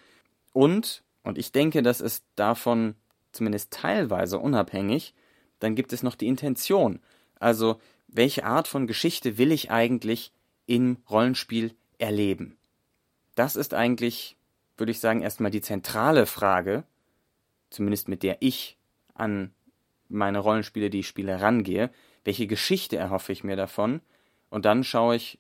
Und, 0.53 1.03
und 1.23 1.37
ich 1.37 1.51
denke, 1.51 1.81
das 1.81 2.01
ist 2.01 2.25
davon 2.35 2.95
zumindest 3.31 3.71
teilweise 3.71 4.39
unabhängig, 4.39 5.13
dann 5.59 5.75
gibt 5.75 5.93
es 5.93 6.03
noch 6.03 6.15
die 6.15 6.27
Intention. 6.27 6.99
Also, 7.39 7.79
welche 8.07 8.45
Art 8.45 8.67
von 8.67 8.87
Geschichte 8.87 9.37
will 9.37 9.51
ich 9.51 9.71
eigentlich 9.71 10.31
im 10.65 10.97
Rollenspiel 11.09 11.73
erleben? 11.97 12.57
Das 13.35 13.55
ist 13.55 13.73
eigentlich, 13.73 14.35
würde 14.77 14.91
ich 14.91 14.99
sagen, 14.99 15.21
erstmal 15.21 15.51
die 15.51 15.61
zentrale 15.61 16.25
Frage, 16.25 16.83
zumindest 17.69 18.07
mit 18.07 18.23
der 18.23 18.37
ich 18.41 18.77
an 19.13 19.53
meine 20.09 20.39
Rollenspiele, 20.39 20.89
die 20.89 20.99
ich 20.99 21.07
spiele, 21.07 21.41
rangehe. 21.41 21.89
Welche 22.23 22.47
Geschichte 22.47 22.97
erhoffe 22.97 23.31
ich 23.31 23.43
mir 23.43 23.55
davon? 23.55 24.01
Und 24.49 24.65
dann 24.65 24.83
schaue 24.83 25.15
ich 25.15 25.39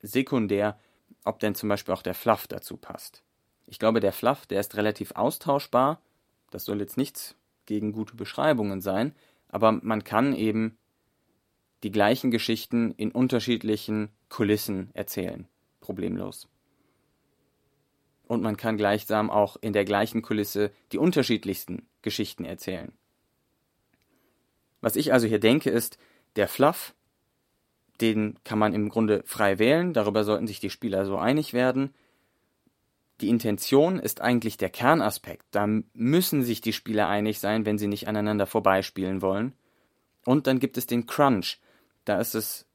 sekundär, 0.00 0.78
ob 1.24 1.40
denn 1.40 1.54
zum 1.54 1.68
Beispiel 1.68 1.92
auch 1.92 2.02
der 2.02 2.14
Fluff 2.14 2.46
dazu 2.46 2.76
passt. 2.76 3.22
Ich 3.66 3.78
glaube, 3.78 4.00
der 4.00 4.12
Fluff, 4.12 4.46
der 4.46 4.60
ist 4.60 4.76
relativ 4.76 5.12
austauschbar. 5.12 6.00
Das 6.50 6.64
soll 6.64 6.80
jetzt 6.80 6.96
nichts 6.96 7.36
gegen 7.66 7.92
gute 7.92 8.14
Beschreibungen 8.14 8.80
sein, 8.80 9.14
aber 9.48 9.72
man 9.72 10.04
kann 10.04 10.34
eben 10.34 10.78
die 11.82 11.90
gleichen 11.90 12.30
Geschichten 12.30 12.92
in 12.92 13.10
unterschiedlichen 13.10 14.10
Kulissen 14.28 14.90
erzählen. 14.94 15.46
Problemlos. 15.80 16.48
Und 18.26 18.42
man 18.42 18.56
kann 18.56 18.76
gleichsam 18.76 19.30
auch 19.30 19.56
in 19.60 19.72
der 19.72 19.84
gleichen 19.84 20.22
Kulisse 20.22 20.72
die 20.92 20.98
unterschiedlichsten 20.98 21.86
Geschichten 22.02 22.44
erzählen. 22.44 22.92
Was 24.80 24.96
ich 24.96 25.12
also 25.12 25.26
hier 25.26 25.38
denke, 25.38 25.70
ist, 25.70 25.98
der 26.34 26.48
Fluff, 26.48 26.94
den 28.00 28.38
kann 28.44 28.58
man 28.58 28.74
im 28.74 28.88
Grunde 28.88 29.22
frei 29.24 29.58
wählen, 29.58 29.92
darüber 29.92 30.24
sollten 30.24 30.46
sich 30.46 30.60
die 30.60 30.70
Spieler 30.70 31.06
so 31.06 31.16
einig 31.16 31.52
werden. 31.52 31.94
Die 33.20 33.28
Intention 33.28 33.98
ist 33.98 34.20
eigentlich 34.20 34.58
der 34.58 34.68
Kernaspekt. 34.68 35.46
Da 35.50 35.66
müssen 35.94 36.42
sich 36.42 36.60
die 36.60 36.72
Spieler 36.72 37.08
einig 37.08 37.38
sein, 37.38 37.64
wenn 37.64 37.78
sie 37.78 37.86
nicht 37.86 38.08
aneinander 38.08 38.46
vorbeispielen 38.46 39.22
wollen. 39.22 39.54
Und 40.24 40.46
dann 40.46 40.58
gibt 40.58 40.76
es 40.76 40.86
den 40.86 41.06
Crunch. 41.06 41.60
Da 42.04 42.20
ist 42.20 42.34
es 42.34 42.66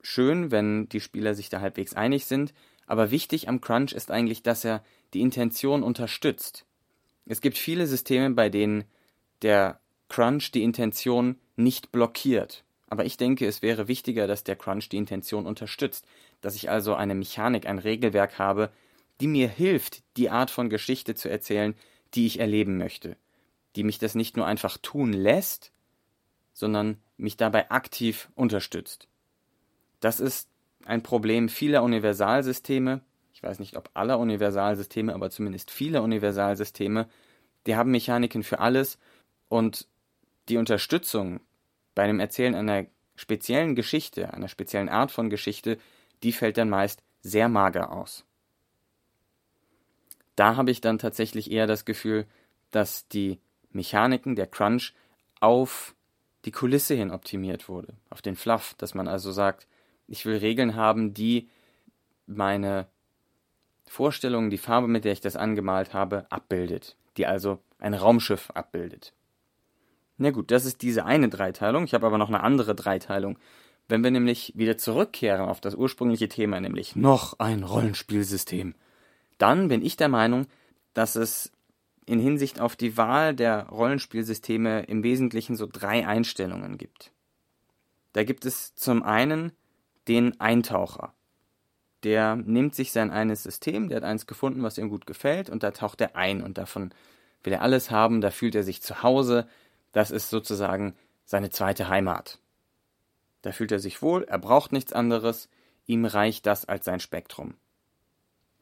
schön, 0.00 0.50
wenn 0.50 0.88
die 0.88 1.00
Spieler 1.00 1.34
sich 1.34 1.48
da 1.48 1.60
halbwegs 1.60 1.94
einig 1.94 2.26
sind, 2.26 2.54
aber 2.86 3.10
wichtig 3.10 3.48
am 3.48 3.60
Crunch 3.60 3.92
ist 3.92 4.10
eigentlich, 4.10 4.42
dass 4.42 4.64
er 4.64 4.82
die 5.14 5.20
Intention 5.20 5.82
unterstützt. 5.82 6.66
Es 7.26 7.40
gibt 7.40 7.56
viele 7.56 7.86
Systeme, 7.86 8.30
bei 8.30 8.48
denen 8.48 8.84
der 9.42 9.80
Crunch 10.08 10.50
die 10.52 10.62
Intention 10.62 11.36
nicht 11.56 11.92
blockiert. 11.92 12.64
Aber 12.88 13.04
ich 13.04 13.16
denke, 13.16 13.46
es 13.46 13.62
wäre 13.62 13.86
wichtiger, 13.86 14.26
dass 14.26 14.42
der 14.42 14.56
Crunch 14.56 14.88
die 14.88 14.96
Intention 14.96 15.46
unterstützt, 15.46 16.04
dass 16.40 16.56
ich 16.56 16.70
also 16.70 16.94
eine 16.94 17.14
Mechanik, 17.14 17.66
ein 17.66 17.78
Regelwerk 17.78 18.38
habe, 18.38 18.70
die 19.20 19.28
mir 19.28 19.48
hilft, 19.48 20.02
die 20.16 20.30
Art 20.30 20.50
von 20.50 20.70
Geschichte 20.70 21.14
zu 21.14 21.28
erzählen, 21.28 21.74
die 22.14 22.26
ich 22.26 22.40
erleben 22.40 22.78
möchte, 22.78 23.16
die 23.76 23.84
mich 23.84 23.98
das 23.98 24.14
nicht 24.14 24.36
nur 24.36 24.46
einfach 24.46 24.78
tun 24.78 25.12
lässt, 25.12 25.72
sondern 26.52 26.98
mich 27.16 27.36
dabei 27.36 27.70
aktiv 27.70 28.30
unterstützt. 28.34 29.08
Das 30.00 30.20
ist 30.20 30.48
ein 30.84 31.02
Problem 31.02 31.48
vieler 31.48 31.82
Universalsysteme, 31.82 33.02
ich 33.34 33.42
weiß 33.42 33.58
nicht 33.58 33.76
ob 33.76 33.90
aller 33.94 34.18
Universalsysteme, 34.18 35.14
aber 35.14 35.30
zumindest 35.30 35.70
vieler 35.70 36.02
Universalsysteme, 36.02 37.08
die 37.66 37.76
haben 37.76 37.90
Mechaniken 37.90 38.42
für 38.42 38.58
alles 38.58 38.98
und 39.48 39.86
die 40.48 40.56
Unterstützung 40.56 41.40
bei 41.94 42.02
einem 42.04 42.20
Erzählen 42.20 42.54
einer 42.54 42.86
speziellen 43.14 43.74
Geschichte, 43.74 44.32
einer 44.32 44.48
speziellen 44.48 44.88
Art 44.88 45.12
von 45.12 45.28
Geschichte, 45.28 45.78
die 46.22 46.32
fällt 46.32 46.56
dann 46.56 46.70
meist 46.70 47.02
sehr 47.20 47.48
mager 47.50 47.92
aus 47.92 48.24
da 50.36 50.56
habe 50.56 50.70
ich 50.70 50.80
dann 50.80 50.98
tatsächlich 50.98 51.50
eher 51.50 51.66
das 51.66 51.84
Gefühl, 51.84 52.26
dass 52.70 53.08
die 53.08 53.40
Mechaniken, 53.72 54.36
der 54.36 54.46
Crunch 54.46 54.94
auf 55.40 55.94
die 56.44 56.52
Kulisse 56.52 56.94
hin 56.94 57.10
optimiert 57.10 57.68
wurde, 57.68 57.94
auf 58.08 58.22
den 58.22 58.36
Fluff, 58.36 58.74
dass 58.78 58.94
man 58.94 59.08
also 59.08 59.32
sagt, 59.32 59.66
ich 60.06 60.26
will 60.26 60.36
Regeln 60.36 60.74
haben, 60.74 61.14
die 61.14 61.48
meine 62.26 62.86
Vorstellungen, 63.86 64.50
die 64.50 64.58
Farbe, 64.58 64.88
mit 64.88 65.04
der 65.04 65.12
ich 65.12 65.20
das 65.20 65.36
angemalt 65.36 65.92
habe, 65.92 66.26
abbildet, 66.30 66.96
die 67.16 67.26
also 67.26 67.58
ein 67.78 67.94
Raumschiff 67.94 68.50
abbildet. 68.50 69.12
Na 70.16 70.30
gut, 70.30 70.50
das 70.50 70.64
ist 70.64 70.82
diese 70.82 71.04
eine 71.04 71.28
Dreiteilung. 71.28 71.84
Ich 71.84 71.94
habe 71.94 72.06
aber 72.06 72.18
noch 72.18 72.28
eine 72.28 72.42
andere 72.42 72.74
Dreiteilung. 72.74 73.38
Wenn 73.88 74.04
wir 74.04 74.10
nämlich 74.10 74.52
wieder 74.54 74.78
zurückkehren 74.78 75.48
auf 75.48 75.60
das 75.60 75.74
ursprüngliche 75.74 76.28
Thema, 76.28 76.60
nämlich 76.60 76.94
noch 76.94 77.38
ein 77.38 77.64
Rollenspielsystem, 77.64 78.74
dann 79.40 79.68
bin 79.68 79.82
ich 79.82 79.96
der 79.96 80.08
Meinung, 80.08 80.46
dass 80.94 81.16
es 81.16 81.52
in 82.06 82.20
Hinsicht 82.20 82.60
auf 82.60 82.76
die 82.76 82.96
Wahl 82.96 83.34
der 83.34 83.68
Rollenspielsysteme 83.68 84.82
im 84.84 85.02
Wesentlichen 85.02 85.56
so 85.56 85.66
drei 85.70 86.06
Einstellungen 86.06 86.76
gibt. 86.76 87.12
Da 88.12 88.24
gibt 88.24 88.44
es 88.44 88.74
zum 88.74 89.02
einen 89.02 89.52
den 90.08 90.40
Eintaucher. 90.40 91.14
Der 92.02 92.34
nimmt 92.36 92.74
sich 92.74 92.92
sein 92.92 93.10
eines 93.10 93.42
System, 93.42 93.88
der 93.88 93.98
hat 93.98 94.04
eins 94.04 94.26
gefunden, 94.26 94.62
was 94.62 94.78
ihm 94.78 94.88
gut 94.88 95.06
gefällt, 95.06 95.50
und 95.50 95.62
da 95.62 95.70
taucht 95.70 96.00
er 96.00 96.16
ein 96.16 96.42
und 96.42 96.58
davon 96.58 96.92
will 97.42 97.52
er 97.52 97.62
alles 97.62 97.90
haben, 97.90 98.20
da 98.20 98.30
fühlt 98.30 98.54
er 98.54 98.64
sich 98.64 98.82
zu 98.82 99.02
Hause, 99.02 99.46
das 99.92 100.10
ist 100.10 100.30
sozusagen 100.30 100.94
seine 101.24 101.50
zweite 101.50 101.88
Heimat. 101.88 102.38
Da 103.42 103.52
fühlt 103.52 103.72
er 103.72 103.78
sich 103.78 104.02
wohl, 104.02 104.24
er 104.24 104.38
braucht 104.38 104.72
nichts 104.72 104.92
anderes, 104.92 105.48
ihm 105.86 106.04
reicht 106.04 106.46
das 106.46 106.64
als 106.64 106.84
sein 106.84 107.00
Spektrum. 107.00 107.54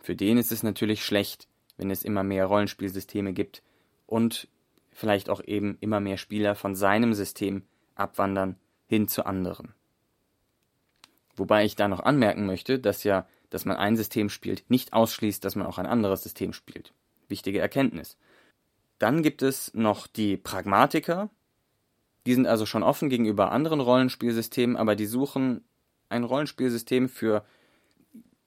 Für 0.00 0.16
den 0.16 0.38
ist 0.38 0.52
es 0.52 0.62
natürlich 0.62 1.04
schlecht, 1.04 1.48
wenn 1.76 1.90
es 1.90 2.02
immer 2.02 2.22
mehr 2.22 2.46
Rollenspielsysteme 2.46 3.32
gibt 3.32 3.62
und 4.06 4.48
vielleicht 4.90 5.30
auch 5.30 5.42
eben 5.44 5.78
immer 5.80 6.00
mehr 6.00 6.16
Spieler 6.16 6.54
von 6.54 6.74
seinem 6.74 7.14
System 7.14 7.62
abwandern 7.94 8.56
hin 8.86 9.06
zu 9.08 9.26
anderen. 9.26 9.74
Wobei 11.36 11.64
ich 11.64 11.76
da 11.76 11.86
noch 11.86 12.00
anmerken 12.00 12.46
möchte, 12.46 12.78
dass 12.78 13.04
ja, 13.04 13.26
dass 13.50 13.64
man 13.64 13.76
ein 13.76 13.96
System 13.96 14.28
spielt, 14.28 14.68
nicht 14.68 14.92
ausschließt, 14.92 15.44
dass 15.44 15.54
man 15.54 15.66
auch 15.66 15.78
ein 15.78 15.86
anderes 15.86 16.22
System 16.22 16.52
spielt. 16.52 16.92
Wichtige 17.28 17.60
Erkenntnis. 17.60 18.16
Dann 18.98 19.22
gibt 19.22 19.42
es 19.42 19.72
noch 19.74 20.06
die 20.06 20.36
Pragmatiker. 20.36 21.30
Die 22.26 22.34
sind 22.34 22.46
also 22.46 22.66
schon 22.66 22.82
offen 22.82 23.08
gegenüber 23.08 23.52
anderen 23.52 23.80
Rollenspielsystemen, 23.80 24.76
aber 24.76 24.96
die 24.96 25.06
suchen 25.06 25.62
ein 26.08 26.24
Rollenspielsystem 26.24 27.08
für 27.08 27.44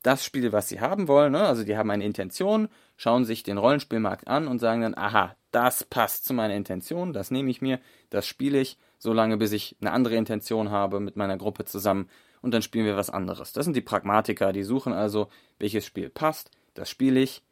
das 0.03 0.25
Spiel, 0.25 0.51
was 0.51 0.69
sie 0.69 0.79
haben 0.79 1.07
wollen. 1.07 1.33
Ne? 1.33 1.41
Also 1.41 1.63
die 1.63 1.77
haben 1.77 1.91
eine 1.91 2.05
Intention, 2.05 2.69
schauen 2.97 3.25
sich 3.25 3.43
den 3.43 3.57
Rollenspielmarkt 3.57 4.27
an 4.27 4.47
und 4.47 4.59
sagen 4.59 4.81
dann, 4.81 4.97
aha, 4.97 5.35
das 5.51 5.83
passt 5.83 6.25
zu 6.25 6.33
meiner 6.33 6.55
Intention, 6.55 7.13
das 7.13 7.31
nehme 7.31 7.51
ich 7.51 7.61
mir, 7.61 7.79
das 8.09 8.25
spiele 8.25 8.59
ich, 8.59 8.77
solange 8.97 9.37
bis 9.37 9.51
ich 9.51 9.75
eine 9.81 9.91
andere 9.91 10.15
Intention 10.15 10.71
habe 10.71 10.99
mit 10.99 11.17
meiner 11.17 11.37
Gruppe 11.37 11.65
zusammen 11.65 12.09
und 12.41 12.53
dann 12.53 12.61
spielen 12.61 12.85
wir 12.85 12.97
was 12.97 13.09
anderes. 13.09 13.53
Das 13.53 13.65
sind 13.65 13.75
die 13.75 13.81
Pragmatiker, 13.81 14.53
die 14.53 14.63
suchen 14.63 14.93
also, 14.93 15.27
welches 15.59 15.85
Spiel 15.85 16.09
passt, 16.09 16.51
das 16.73 16.89
spiele 16.89 17.19
ich, 17.19 17.43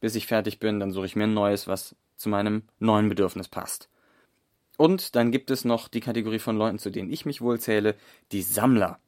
bis 0.00 0.14
ich 0.14 0.26
fertig 0.26 0.58
bin, 0.58 0.80
dann 0.80 0.92
suche 0.92 1.06
ich 1.06 1.16
mir 1.16 1.24
ein 1.24 1.34
neues, 1.34 1.68
was 1.68 1.94
zu 2.16 2.28
meinem 2.28 2.62
neuen 2.78 3.08
Bedürfnis 3.08 3.48
passt. 3.48 3.88
Und 4.78 5.14
dann 5.14 5.30
gibt 5.30 5.50
es 5.50 5.64
noch 5.64 5.88
die 5.88 6.00
Kategorie 6.00 6.38
von 6.38 6.56
Leuten, 6.56 6.78
zu 6.78 6.90
denen 6.90 7.12
ich 7.12 7.26
mich 7.26 7.40
wohl 7.40 7.60
zähle, 7.60 7.94
die 8.32 8.42
Sammler 8.42 8.98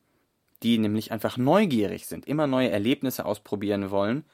die 0.65 0.79
nämlich 0.79 1.13
einfach 1.13 1.37
neugierig 1.37 2.07
sind, 2.07 2.27
immer 2.27 2.47
neue 2.47 2.71
Erlebnisse 2.71 3.27
ausprobieren 3.27 3.91
wollen 3.91 4.25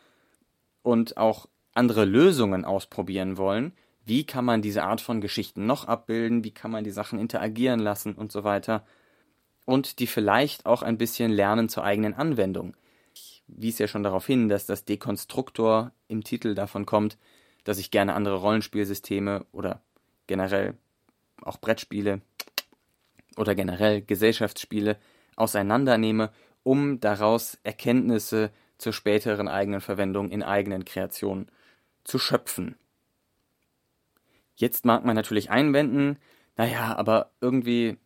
und 0.83 1.17
auch 1.17 1.49
andere 1.75 2.05
Lösungen 2.05 2.65
ausprobieren 2.65 3.37
wollen. 3.37 3.73
Wie 4.05 4.25
kann 4.25 4.45
man 4.45 4.63
diese 4.63 4.85
Art 4.85 5.01
von 5.01 5.21
Geschichten 5.21 5.67
noch 5.67 5.87
abbilden? 5.87 6.45
Wie 6.45 6.53
kann 6.53 6.71
man 6.71 6.85
die 6.85 6.91
Sachen 6.91 7.19
interagieren 7.19 7.81
lassen 7.81 8.15
und 8.15 8.33
so 8.33 8.45
weiter? 8.45 8.87
Und 9.67 9.99
die 9.99 10.07
vielleicht 10.07 10.67
auch 10.67 10.83
ein 10.83 10.99
bisschen 10.99 11.33
lernen 11.33 11.69
zur 11.69 11.85
eigenen 11.85 12.15
Anwendung. 12.15 12.77
Ich 13.15 13.43
wies 13.47 13.79
ja 13.79 13.89
schon 13.89 14.05
darauf 14.05 14.27
hin, 14.27 14.49
dass 14.49 14.67
das 14.67 14.85
Dekonstruktor 14.85 15.93
im 16.09 16.23
Titel 16.23 16.55
davon 16.55 16.87
kommt, 16.87 17.19
dass 17.65 17.79
ich 17.79 17.91
gerne 17.91 18.15
andere 18.15 18.37
Rollenspielsysteme 18.37 19.47
oder 19.53 19.83
generell 20.29 20.75
auch 21.43 21.59
Brettspiele 21.59 22.21
oder 23.37 23.55
generell 23.55 24.03
Gesellschaftsspiele 24.03 24.97
auseinandernehme, 25.41 26.31
um 26.63 27.01
daraus 27.01 27.59
Erkenntnisse 27.63 28.51
zur 28.79 28.93
späteren 28.93 29.49
eigenen 29.49 29.81
Verwendung 29.81 30.31
in 30.31 30.43
eigenen 30.43 30.85
Kreationen 30.85 31.51
zu 32.05 32.19
schöpfen. 32.19 32.77
Jetzt 34.55 34.85
mag 34.85 35.05
man 35.05 35.17
natürlich 35.17 35.51
einwenden, 35.51 36.19
naja, 36.57 36.95
aber 36.97 37.31
irgendwie 37.41 37.97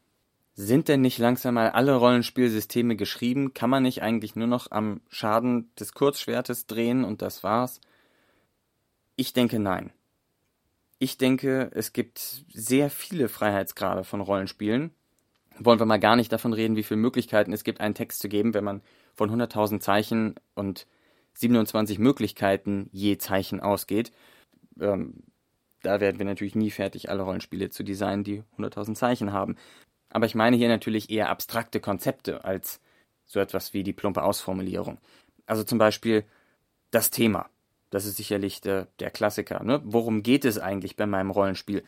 sind 0.55 0.87
denn 0.87 1.01
nicht 1.01 1.18
langsam 1.18 1.55
mal 1.55 1.70
alle 1.70 1.97
Rollenspielsysteme 1.97 2.94
geschrieben? 2.94 3.55
Kann 3.55 3.70
man 3.70 3.83
nicht 3.83 4.03
eigentlich 4.03 4.37
nur 4.37 4.47
noch 4.47 4.70
am 4.70 5.01
Schaden 5.09 5.75
des 5.75 5.94
Kurzschwertes 5.94 6.66
drehen 6.66 7.05
und 7.05 7.23
das 7.23 7.42
war's? 7.42 7.81
Ich 9.16 9.33
denke 9.33 9.59
nein. 9.59 9.92
Ich 11.01 11.18
denke, 11.18 11.70
es 11.75 11.92
gibt 11.92 12.44
sehr 12.53 12.88
viele 12.88 13.29
Freiheitsgrade 13.29 14.05
von 14.05 14.20
Rollenspielen 14.20 14.92
wollen 15.59 15.79
wir 15.79 15.87
mal 15.87 16.01
gar 16.01 16.17
nicht 16.17 16.33
davon 16.33 16.53
reden, 16.53 16.77
wie 16.77 16.83
viele 16.83 17.01
Möglichkeiten 17.01 17.53
es 17.53 17.64
gibt, 17.64 17.81
einen 17.81 17.95
Text 17.95 18.21
zu 18.21 18.29
geben, 18.29 18.55
wenn 18.55 18.64
man 18.64 18.83
von 19.14 19.31
100.000 19.31 19.81
Zeichen 19.81 20.35
und 20.55 20.87
27 21.35 21.99
Möglichkeiten 21.99 22.88
je 22.93 23.19
Zeichen 23.19 23.61
ausgeht. 23.61 24.12
Ähm, 24.81 25.23
da 25.83 26.01
werden 26.01 26.19
wir 26.19 26.27
natürlich 26.27 26.55
nie 26.55 26.71
fertig, 26.71 27.11
alle 27.11 27.23
Rollenspiele 27.23 27.71
zu 27.71 27.83
designen, 27.83 28.25
die 28.25 28.43
100.000 28.59 28.95
Zeichen 28.95 29.33
haben. 29.33 29.57
Aber 30.11 30.27
ich 30.27 30.35
meine 30.35 30.57
hier 30.57 30.69
natürlich 30.69 31.11
eher 31.11 31.29
abstrakte 31.29 31.81
Konzepte 31.81 32.45
als 32.45 32.81
so 33.27 33.40
etwas 33.40 33.75
wie 33.75 33.83
die 33.83 33.93
plumpe 33.93 34.23
Ausformulierung. 34.23 34.99
Also 35.47 35.64
zum 35.64 35.79
Beispiel 35.79 36.25
das 36.90 37.11
Thema. 37.11 37.49
Das 37.90 38.07
ist 38.07 38.17
sicherlich 38.17 38.61
der, 38.61 38.88
der 38.99 39.11
Klassiker. 39.11 39.62
Ne? 39.62 39.81
Worum 39.85 40.23
geht 40.23 40.45
es 40.45 40.59
eigentlich 40.59 40.97
bei 40.97 41.07
meinem 41.07 41.31
Rollenspiel? 41.31 41.85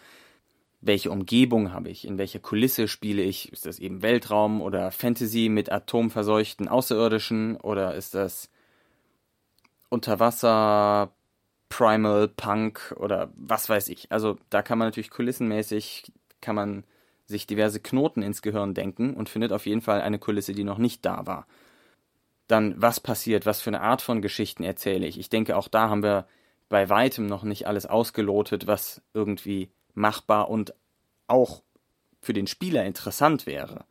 Welche 0.86 1.10
Umgebung 1.10 1.72
habe 1.72 1.88
ich, 1.88 2.06
in 2.06 2.18
welcher 2.18 2.38
Kulisse 2.38 2.88
spiele 2.88 3.22
ich, 3.22 3.52
ist 3.52 3.66
das 3.66 3.78
eben 3.78 4.02
Weltraum 4.02 4.60
oder 4.60 4.90
Fantasy 4.90 5.48
mit 5.48 5.70
atomverseuchten 5.70 6.68
Außerirdischen 6.68 7.56
oder 7.56 7.94
ist 7.94 8.14
das 8.14 8.50
Unterwasser, 9.88 11.12
Primal, 11.68 12.28
Punk 12.28 12.94
oder 12.98 13.30
was 13.34 13.68
weiß 13.68 13.88
ich. 13.88 14.12
Also 14.12 14.38
da 14.50 14.62
kann 14.62 14.78
man 14.78 14.88
natürlich 14.88 15.10
kulissenmäßig, 15.10 16.12
kann 16.40 16.54
man 16.54 16.84
sich 17.26 17.46
diverse 17.46 17.80
Knoten 17.80 18.22
ins 18.22 18.40
Gehirn 18.40 18.72
denken 18.72 19.14
und 19.14 19.28
findet 19.28 19.52
auf 19.52 19.66
jeden 19.66 19.80
Fall 19.80 20.00
eine 20.00 20.18
Kulisse, 20.18 20.52
die 20.52 20.64
noch 20.64 20.78
nicht 20.78 21.04
da 21.04 21.26
war. 21.26 21.46
Dann, 22.46 22.80
was 22.80 23.00
passiert, 23.00 23.46
was 23.46 23.60
für 23.60 23.70
eine 23.70 23.80
Art 23.80 24.00
von 24.00 24.22
Geschichten 24.22 24.62
erzähle 24.62 25.06
ich. 25.06 25.18
Ich 25.18 25.28
denke, 25.28 25.56
auch 25.56 25.66
da 25.66 25.88
haben 25.88 26.04
wir 26.04 26.28
bei 26.68 26.88
weitem 26.88 27.26
noch 27.26 27.42
nicht 27.42 27.66
alles 27.66 27.86
ausgelotet, 27.86 28.68
was 28.68 29.02
irgendwie 29.12 29.70
machbar 29.96 30.48
und 30.48 30.74
auch 31.26 31.62
für 32.20 32.32
den 32.32 32.46
Spieler 32.46 32.84
interessant 32.84 33.46
wäre. 33.46 33.84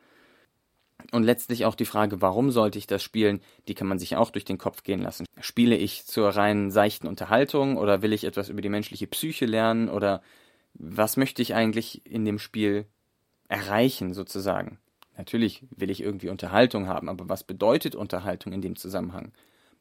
Und 1.11 1.23
letztlich 1.23 1.65
auch 1.65 1.75
die 1.75 1.85
Frage, 1.85 2.21
warum 2.21 2.51
sollte 2.51 2.79
ich 2.79 2.87
das 2.87 3.03
spielen, 3.03 3.41
die 3.67 3.75
kann 3.75 3.87
man 3.87 3.99
sich 3.99 4.15
auch 4.15 4.31
durch 4.31 4.45
den 4.45 4.57
Kopf 4.57 4.83
gehen 4.83 5.01
lassen. 5.01 5.25
Spiele 5.39 5.75
ich 5.75 6.05
zur 6.05 6.29
rein 6.29 6.71
seichten 6.71 7.07
Unterhaltung 7.07 7.77
oder 7.77 8.01
will 8.01 8.13
ich 8.13 8.23
etwas 8.23 8.49
über 8.49 8.61
die 8.61 8.69
menschliche 8.69 9.07
Psyche 9.07 9.45
lernen 9.45 9.89
oder 9.89 10.21
was 10.73 11.17
möchte 11.17 11.41
ich 11.41 11.53
eigentlich 11.53 12.05
in 12.05 12.25
dem 12.25 12.39
Spiel 12.39 12.85
erreichen 13.47 14.13
sozusagen? 14.13 14.79
Natürlich 15.17 15.63
will 15.69 15.89
ich 15.89 16.01
irgendwie 16.01 16.29
Unterhaltung 16.29 16.87
haben, 16.87 17.07
aber 17.07 17.29
was 17.29 17.43
bedeutet 17.43 17.95
Unterhaltung 17.95 18.51
in 18.51 18.61
dem 18.61 18.75
Zusammenhang? 18.75 19.31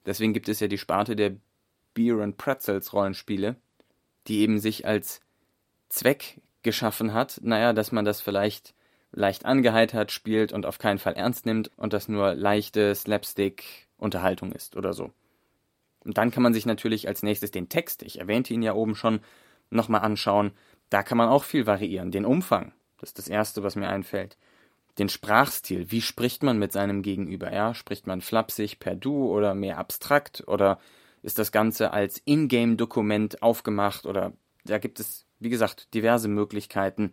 Deswegen 0.06 0.32
gibt 0.32 0.48
es 0.48 0.60
ja 0.60 0.68
die 0.68 0.78
Sparte 0.78 1.16
der 1.16 1.36
Beer 1.94 2.18
and 2.20 2.36
Pretzels 2.36 2.92
Rollenspiele, 2.92 3.56
die 4.26 4.40
eben 4.40 4.58
sich 4.58 4.86
als 4.86 5.20
Zweck 5.94 6.40
geschaffen 6.62 7.14
hat, 7.14 7.40
naja, 7.42 7.72
dass 7.72 7.92
man 7.92 8.04
das 8.04 8.20
vielleicht 8.20 8.74
leicht 9.12 9.44
angeheitert 9.44 10.10
spielt 10.10 10.52
und 10.52 10.66
auf 10.66 10.78
keinen 10.78 10.98
Fall 10.98 11.14
ernst 11.14 11.46
nimmt 11.46 11.70
und 11.76 11.92
das 11.92 12.08
nur 12.08 12.34
leichte 12.34 12.92
Slapstick-Unterhaltung 12.94 14.50
ist 14.50 14.76
oder 14.76 14.92
so. 14.92 15.12
Und 16.00 16.18
dann 16.18 16.32
kann 16.32 16.42
man 16.42 16.52
sich 16.52 16.66
natürlich 16.66 17.06
als 17.06 17.22
nächstes 17.22 17.52
den 17.52 17.68
Text, 17.68 18.02
ich 18.02 18.18
erwähnte 18.18 18.52
ihn 18.52 18.62
ja 18.62 18.74
oben 18.74 18.96
schon, 18.96 19.20
nochmal 19.70 20.02
anschauen. 20.02 20.50
Da 20.90 21.02
kann 21.02 21.16
man 21.16 21.28
auch 21.28 21.44
viel 21.44 21.66
variieren. 21.66 22.10
Den 22.10 22.26
Umfang, 22.26 22.72
das 22.98 23.10
ist 23.10 23.18
das 23.18 23.28
Erste, 23.28 23.62
was 23.62 23.76
mir 23.76 23.88
einfällt. 23.88 24.36
Den 24.98 25.08
Sprachstil, 25.08 25.90
wie 25.92 26.02
spricht 26.02 26.42
man 26.42 26.58
mit 26.58 26.72
seinem 26.72 27.02
Gegenüber? 27.02 27.52
Ja, 27.52 27.72
spricht 27.72 28.06
man 28.06 28.20
flapsig 28.20 28.80
per 28.80 28.96
Du 28.96 29.28
oder 29.28 29.54
mehr 29.54 29.78
abstrakt 29.78 30.42
oder 30.46 30.78
ist 31.22 31.38
das 31.38 31.52
Ganze 31.52 31.92
als 31.92 32.20
Ingame-Dokument 32.24 33.42
aufgemacht 33.42 34.06
oder 34.06 34.32
da 34.64 34.78
gibt 34.78 35.00
es 35.00 35.23
wie 35.40 35.50
gesagt, 35.50 35.92
diverse 35.94 36.28
Möglichkeiten. 36.28 37.12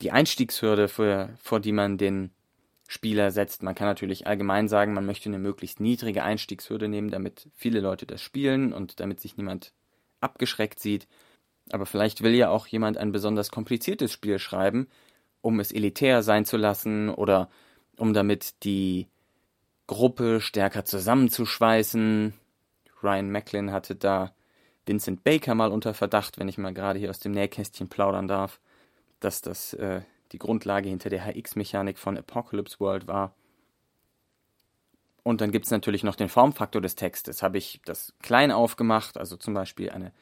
Die 0.00 0.10
Einstiegshürde, 0.10 0.88
für, 0.88 1.30
vor 1.40 1.60
die 1.60 1.72
man 1.72 1.98
den 1.98 2.30
Spieler 2.88 3.30
setzt. 3.30 3.62
Man 3.62 3.74
kann 3.74 3.86
natürlich 3.86 4.26
allgemein 4.26 4.68
sagen, 4.68 4.94
man 4.94 5.06
möchte 5.06 5.28
eine 5.28 5.38
möglichst 5.38 5.80
niedrige 5.80 6.24
Einstiegshürde 6.24 6.88
nehmen, 6.88 7.10
damit 7.10 7.48
viele 7.54 7.80
Leute 7.80 8.06
das 8.06 8.20
spielen 8.20 8.72
und 8.72 9.00
damit 9.00 9.20
sich 9.20 9.36
niemand 9.36 9.72
abgeschreckt 10.20 10.80
sieht. 10.80 11.08
Aber 11.70 11.86
vielleicht 11.86 12.22
will 12.22 12.34
ja 12.34 12.50
auch 12.50 12.66
jemand 12.66 12.98
ein 12.98 13.12
besonders 13.12 13.50
kompliziertes 13.50 14.12
Spiel 14.12 14.38
schreiben 14.38 14.88
um 15.42 15.60
es 15.60 15.72
elitär 15.72 16.22
sein 16.22 16.46
zu 16.46 16.56
lassen 16.56 17.10
oder 17.10 17.50
um 17.98 18.14
damit 18.14 18.64
die 18.64 19.08
Gruppe 19.86 20.40
stärker 20.40 20.86
zusammenzuschweißen. 20.86 22.32
Ryan 23.02 23.30
Macklin 23.30 23.72
hatte 23.72 23.96
da 23.96 24.32
Vincent 24.86 25.24
Baker 25.24 25.54
mal 25.54 25.70
unter 25.70 25.94
Verdacht, 25.94 26.38
wenn 26.38 26.48
ich 26.48 26.58
mal 26.58 26.74
gerade 26.74 26.98
hier 26.98 27.10
aus 27.10 27.20
dem 27.20 27.32
Nähkästchen 27.32 27.88
plaudern 27.88 28.28
darf, 28.28 28.60
dass 29.20 29.40
das 29.40 29.74
äh, 29.74 30.02
die 30.32 30.38
Grundlage 30.38 30.88
hinter 30.88 31.10
der 31.10 31.24
HX-Mechanik 31.24 31.98
von 31.98 32.18
Apocalypse 32.18 32.80
World 32.80 33.06
war. 33.06 33.34
Und 35.22 35.40
dann 35.40 35.52
gibt 35.52 35.66
es 35.66 35.70
natürlich 35.70 36.02
noch 36.02 36.16
den 36.16 36.28
Formfaktor 36.28 36.82
des 36.82 36.96
Textes. 36.96 37.42
Habe 37.42 37.58
ich 37.58 37.80
das 37.84 38.12
klein 38.22 38.50
aufgemacht, 38.50 39.16
also 39.16 39.36
zum 39.36 39.54
Beispiel 39.54 39.90
eine 39.90 40.12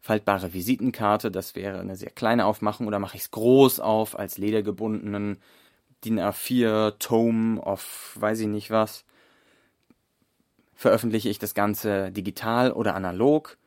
faltbare 0.00 0.52
Visitenkarte, 0.52 1.30
das 1.30 1.54
wäre 1.54 1.78
eine 1.80 1.96
sehr 1.96 2.10
kleine 2.10 2.44
Aufmachung, 2.44 2.86
oder 2.86 2.98
mache 2.98 3.16
ich 3.16 3.22
es 3.22 3.30
groß 3.30 3.80
auf 3.80 4.18
als 4.18 4.38
ledergebundenen 4.38 5.38
DIN 6.04 6.20
A4 6.20 6.98
Tome 6.98 7.60
of 7.60 8.16
weiß 8.18 8.40
ich 8.40 8.46
nicht 8.46 8.70
was. 8.70 9.04
Veröffentliche 10.74 11.28
ich 11.28 11.38
das 11.38 11.54
Ganze 11.54 12.12
digital 12.12 12.72
oder 12.72 12.94
analog. 12.94 13.58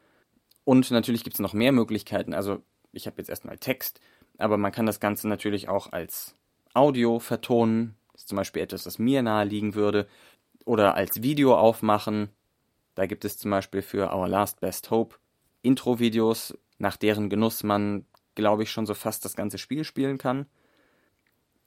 Und 0.63 0.91
natürlich 0.91 1.23
gibt 1.23 1.35
es 1.35 1.39
noch 1.39 1.53
mehr 1.53 1.71
Möglichkeiten. 1.71 2.33
Also 2.33 2.61
ich 2.91 3.07
habe 3.07 3.17
jetzt 3.17 3.29
erstmal 3.29 3.57
Text, 3.57 3.99
aber 4.37 4.57
man 4.57 4.71
kann 4.71 4.85
das 4.85 4.99
Ganze 4.99 5.27
natürlich 5.27 5.69
auch 5.69 5.91
als 5.91 6.35
Audio 6.73 7.19
vertonen. 7.19 7.95
Das 8.11 8.21
ist 8.21 8.29
zum 8.29 8.37
Beispiel 8.37 8.61
etwas, 8.61 8.83
das 8.83 8.99
mir 8.99 9.21
nahe 9.21 9.45
liegen 9.45 9.75
würde. 9.75 10.07
Oder 10.65 10.95
als 10.95 11.23
Video 11.23 11.57
aufmachen. 11.57 12.29
Da 12.95 13.05
gibt 13.05 13.25
es 13.25 13.37
zum 13.37 13.51
Beispiel 13.51 13.81
für 13.81 14.13
Our 14.13 14.27
Last 14.27 14.59
Best 14.59 14.91
Hope 14.91 15.15
Intro-Videos, 15.63 16.57
nach 16.77 16.97
deren 16.97 17.29
Genuss 17.29 17.63
man, 17.63 18.05
glaube 18.35 18.63
ich, 18.63 18.71
schon 18.71 18.85
so 18.85 18.93
fast 18.93 19.25
das 19.25 19.35
ganze 19.35 19.57
Spiel 19.57 19.83
spielen 19.83 20.17
kann. 20.17 20.45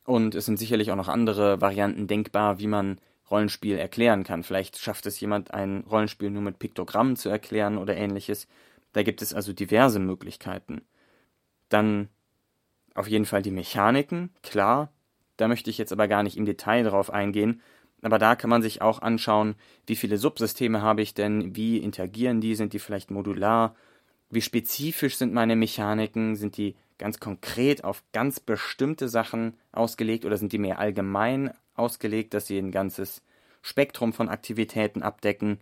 Und 0.05 0.35
es 0.35 0.45
sind 0.45 0.59
sicherlich 0.59 0.91
auch 0.91 0.97
noch 0.97 1.09
andere 1.09 1.61
Varianten 1.61 2.07
denkbar, 2.07 2.59
wie 2.59 2.67
man 2.67 3.01
Rollenspiel 3.31 3.79
erklären 3.79 4.23
kann. 4.23 4.43
Vielleicht 4.43 4.79
schafft 4.79 5.07
es 5.07 5.19
jemand, 5.21 5.55
ein 5.55 5.85
Rollenspiel 5.91 6.31
nur 6.31 6.43
mit 6.43 6.59
Piktogrammen 6.59 7.17
zu 7.17 7.31
erklären 7.31 7.79
oder 7.79 7.97
ähnliches. 7.97 8.47
Da 8.95 9.03
gibt 9.03 9.21
es 9.21 9.35
also 9.35 9.53
diverse 9.53 9.99
Möglichkeiten. 9.99 10.81
Dann 11.69 12.09
auf 12.95 13.09
jeden 13.09 13.27
Fall 13.27 13.43
die 13.43 13.51
Mechaniken, 13.51 14.31
klar. 14.43 14.91
Da 15.37 15.49
möchte 15.49 15.69
ich 15.69 15.79
jetzt 15.79 15.93
aber 15.93 16.09
gar 16.09 16.23
nicht 16.23 16.37
im 16.37 16.47
Detail 16.47 16.85
drauf 16.85 17.11
eingehen. 17.11 17.61
Aber 18.03 18.19
da 18.19 18.37
kann 18.37 18.51
man 18.51 18.63
sich 18.63 18.83
auch 18.83 19.03
anschauen, 19.03 19.57
wie 19.87 19.97
viele 19.97 20.17
Subsysteme 20.17 20.81
habe 20.81 21.03
ich 21.03 21.13
denn, 21.13 21.57
wie 21.57 21.79
interagieren 21.79 22.41
die, 22.41 22.55
sind 22.55 22.73
die 22.73 22.79
vielleicht 22.79 23.11
modular, 23.11 23.75
wie 24.31 24.43
spezifisch 24.43 25.17
sind 25.17 25.33
meine 25.33 25.57
Mechaniken, 25.57 26.37
sind 26.37 26.57
die 26.57 26.77
ganz 26.99 27.19
konkret 27.19 27.83
auf 27.83 28.05
ganz 28.13 28.41
bestimmte 28.41 29.09
Sachen 29.09 29.55
ausgelegt 29.73 30.25
oder 30.25 30.37
sind 30.37 30.53
die 30.53 30.59
mehr 30.59 30.79
allgemein 30.79 31.53
ausgelegt, 31.75 32.35
dass 32.35 32.47
sie 32.47 32.59
ein 32.59 32.71
ganzes 32.71 33.23
Spektrum 33.63 34.13
von 34.13 34.29
Aktivitäten 34.29 35.03
abdecken. 35.03 35.59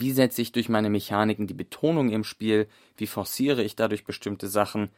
Wie 0.00 0.12
setze 0.12 0.42
ich 0.42 0.52
durch 0.52 0.68
meine 0.68 0.90
Mechaniken 0.90 1.48
die 1.48 1.54
Betonung 1.54 2.10
im 2.10 2.22
Spiel? 2.22 2.68
Wie 2.96 3.08
forciere 3.08 3.64
ich 3.64 3.74
dadurch 3.74 4.04
bestimmte 4.04 4.46
Sachen? 4.46 4.90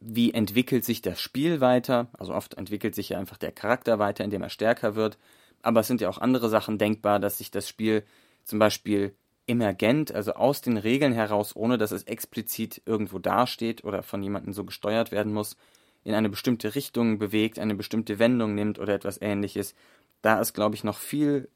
Wie 0.00 0.34
entwickelt 0.34 0.84
sich 0.84 1.00
das 1.00 1.18
Spiel 1.18 1.62
weiter? 1.62 2.08
Also 2.12 2.34
oft 2.34 2.54
entwickelt 2.54 2.94
sich 2.94 3.08
ja 3.08 3.18
einfach 3.18 3.38
der 3.38 3.52
Charakter 3.52 3.98
weiter, 3.98 4.22
indem 4.22 4.42
er 4.42 4.50
stärker 4.50 4.96
wird. 4.96 5.16
Aber 5.62 5.80
es 5.80 5.86
sind 5.86 6.02
ja 6.02 6.10
auch 6.10 6.18
andere 6.18 6.50
Sachen 6.50 6.76
denkbar, 6.76 7.18
dass 7.20 7.38
sich 7.38 7.50
das 7.50 7.66
Spiel 7.66 8.04
zum 8.44 8.58
Beispiel 8.58 9.14
emergent, 9.46 10.14
also 10.14 10.34
aus 10.34 10.60
den 10.60 10.76
Regeln 10.76 11.14
heraus, 11.14 11.56
ohne 11.56 11.78
dass 11.78 11.90
es 11.90 12.02
explizit 12.02 12.82
irgendwo 12.84 13.18
dasteht 13.18 13.82
oder 13.82 14.02
von 14.02 14.22
jemandem 14.22 14.52
so 14.52 14.64
gesteuert 14.64 15.10
werden 15.10 15.32
muss, 15.32 15.56
in 16.04 16.12
eine 16.12 16.28
bestimmte 16.28 16.74
Richtung 16.74 17.18
bewegt, 17.18 17.58
eine 17.58 17.74
bestimmte 17.74 18.18
Wendung 18.18 18.54
nimmt 18.54 18.78
oder 18.78 18.92
etwas 18.92 19.22
ähnliches. 19.22 19.74
Da 20.20 20.38
ist, 20.38 20.52
glaube 20.52 20.74
ich, 20.74 20.84
noch 20.84 20.98
viel 20.98 21.48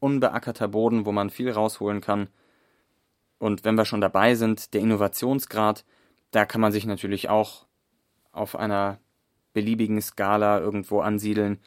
unbeackerter 0.00 0.68
Boden, 0.68 1.06
wo 1.06 1.12
man 1.12 1.30
viel 1.30 1.50
rausholen 1.50 2.00
kann. 2.00 2.28
Und 3.38 3.64
wenn 3.64 3.76
wir 3.76 3.84
schon 3.84 4.00
dabei 4.00 4.34
sind, 4.34 4.74
der 4.74 4.80
Innovationsgrad, 4.80 5.84
da 6.30 6.44
kann 6.44 6.60
man 6.60 6.72
sich 6.72 6.86
natürlich 6.86 7.28
auch 7.28 7.66
auf 8.32 8.56
einer 8.56 8.98
beliebigen 9.52 10.00
Skala 10.00 10.60
irgendwo 10.60 11.00
ansiedeln. 11.00 11.58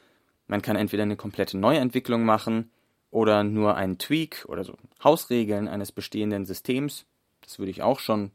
Man 0.47 0.61
kann 0.61 0.75
entweder 0.75 1.03
eine 1.03 1.15
komplette 1.15 1.57
Neuentwicklung 1.57 2.23
machen 2.23 2.71
oder 3.09 3.43
nur 3.43 3.75
einen 3.75 3.97
Tweak 3.97 4.45
oder 4.47 4.63
so 4.63 4.75
Hausregeln 5.03 5.67
eines 5.67 5.91
bestehenden 5.91 6.45
Systems. 6.45 7.05
Das 7.41 7.59
würde 7.59 7.71
ich 7.71 7.81
auch 7.81 7.99
schon 7.99 8.31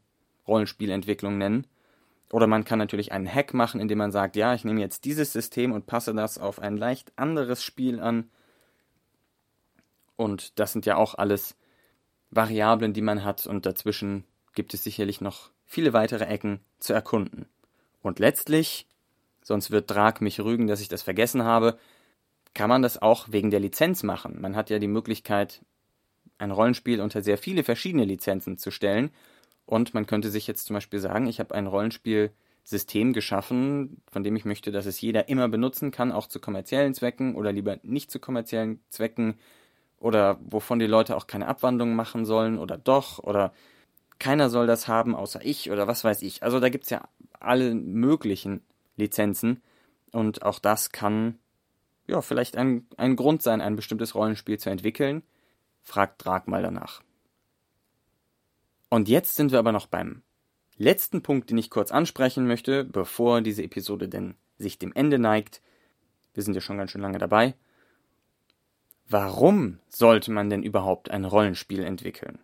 Rollenspielentwicklung 0.47 1.37
nennen. 1.37 1.67
Oder 2.31 2.47
man 2.47 2.65
kann 2.65 2.79
natürlich 2.79 3.11
einen 3.11 3.33
Hack 3.33 3.53
machen, 3.53 3.79
indem 3.79 3.99
man 3.99 4.11
sagt, 4.11 4.35
ja, 4.35 4.53
ich 4.53 4.65
nehme 4.65 4.81
jetzt 4.81 5.05
dieses 5.05 5.31
System 5.31 5.71
und 5.71 5.87
passe 5.87 6.13
das 6.13 6.37
auf 6.37 6.59
ein 6.59 6.77
leicht 6.77 7.13
anderes 7.15 7.63
Spiel 7.63 7.99
an. 7.99 8.29
Und 10.17 10.59
das 10.59 10.73
sind 10.73 10.85
ja 10.85 10.97
auch 10.97 11.15
alles 11.15 11.55
Variablen, 12.29 12.91
die 12.91 13.01
man 13.01 13.23
hat 13.23 13.47
und 13.47 13.65
dazwischen 13.65 14.25
gibt 14.53 14.73
es 14.73 14.83
sicherlich 14.83 15.21
noch 15.21 15.51
viele 15.65 15.93
weitere 15.93 16.25
Ecken 16.25 16.59
zu 16.79 16.91
erkunden. 16.91 17.47
Und 18.01 18.19
letztlich, 18.19 18.87
sonst 19.41 19.71
wird 19.71 19.89
Drag 19.89 20.19
mich 20.19 20.41
rügen, 20.41 20.67
dass 20.67 20.81
ich 20.81 20.89
das 20.89 21.03
vergessen 21.03 21.43
habe, 21.43 21.77
kann 22.53 22.69
man 22.69 22.81
das 22.81 23.01
auch 23.01 23.27
wegen 23.29 23.51
der 23.51 23.59
Lizenz 23.59 24.03
machen. 24.03 24.41
Man 24.41 24.55
hat 24.55 24.69
ja 24.69 24.79
die 24.79 24.87
Möglichkeit, 24.87 25.61
ein 26.37 26.51
Rollenspiel 26.51 27.01
unter 27.01 27.21
sehr 27.21 27.37
viele 27.37 27.63
verschiedene 27.63 28.05
Lizenzen 28.05 28.57
zu 28.57 28.71
stellen 28.71 29.11
und 29.65 29.93
man 29.93 30.07
könnte 30.07 30.29
sich 30.29 30.47
jetzt 30.47 30.65
zum 30.65 30.75
Beispiel 30.75 30.99
sagen, 30.99 31.27
ich 31.27 31.39
habe 31.39 31.53
ein 31.53 31.67
Rollenspielsystem 31.67 33.13
geschaffen, 33.13 34.01
von 34.09 34.23
dem 34.23 34.35
ich 34.35 34.45
möchte, 34.45 34.71
dass 34.71 34.85
es 34.85 34.99
jeder 35.01 35.29
immer 35.29 35.47
benutzen 35.49 35.91
kann, 35.91 36.11
auch 36.11 36.27
zu 36.27 36.39
kommerziellen 36.39 36.93
Zwecken 36.93 37.35
oder 37.35 37.51
lieber 37.51 37.77
nicht 37.83 38.09
zu 38.09 38.19
kommerziellen 38.19 38.79
Zwecken 38.89 39.37
oder 39.99 40.39
wovon 40.41 40.79
die 40.79 40.87
Leute 40.87 41.15
auch 41.15 41.27
keine 41.27 41.47
Abwandlungen 41.47 41.95
machen 41.95 42.25
sollen 42.25 42.57
oder 42.57 42.77
doch 42.77 43.19
oder 43.19 43.53
keiner 44.19 44.49
soll 44.49 44.67
das 44.67 44.87
haben 44.87 45.15
außer 45.15 45.43
ich 45.43 45.71
oder 45.71 45.87
was 45.87 46.03
weiß 46.03 46.21
ich. 46.21 46.43
Also 46.43 46.59
da 46.59 46.69
gibt 46.69 46.85
es 46.85 46.89
ja 46.89 47.07
alle 47.39 47.75
möglichen 47.75 48.61
Lizenzen 48.95 49.61
und 50.11 50.43
auch 50.43 50.59
das 50.59 50.91
kann 50.91 51.37
ja 52.07 52.21
vielleicht 52.21 52.57
ein, 52.57 52.87
ein 52.97 53.15
Grund 53.15 53.41
sein, 53.41 53.61
ein 53.61 53.75
bestimmtes 53.75 54.15
Rollenspiel 54.15 54.57
zu 54.57 54.69
entwickeln. 54.69 55.23
Fragt 55.83 56.23
Drag 56.25 56.47
mal 56.47 56.63
danach. 56.63 57.01
Und 58.89 59.09
jetzt 59.09 59.35
sind 59.35 59.51
wir 59.51 59.59
aber 59.59 59.71
noch 59.71 59.87
beim 59.87 60.23
letzten 60.77 61.21
Punkt, 61.21 61.49
den 61.49 61.57
ich 61.57 61.69
kurz 61.69 61.91
ansprechen 61.91 62.47
möchte, 62.47 62.83
bevor 62.83 63.41
diese 63.41 63.63
Episode 63.63 64.07
denn 64.07 64.35
sich 64.57 64.79
dem 64.79 64.93
Ende 64.93 65.19
neigt. 65.19 65.61
Wir 66.33 66.43
sind 66.43 66.53
ja 66.53 66.61
schon 66.61 66.77
ganz 66.77 66.91
schön 66.91 67.01
lange 67.01 67.17
dabei. 67.17 67.55
Warum 69.09 69.79
sollte 69.89 70.31
man 70.31 70.49
denn 70.49 70.63
überhaupt 70.63 71.11
ein 71.11 71.25
Rollenspiel 71.25 71.83
entwickeln? 71.83 72.39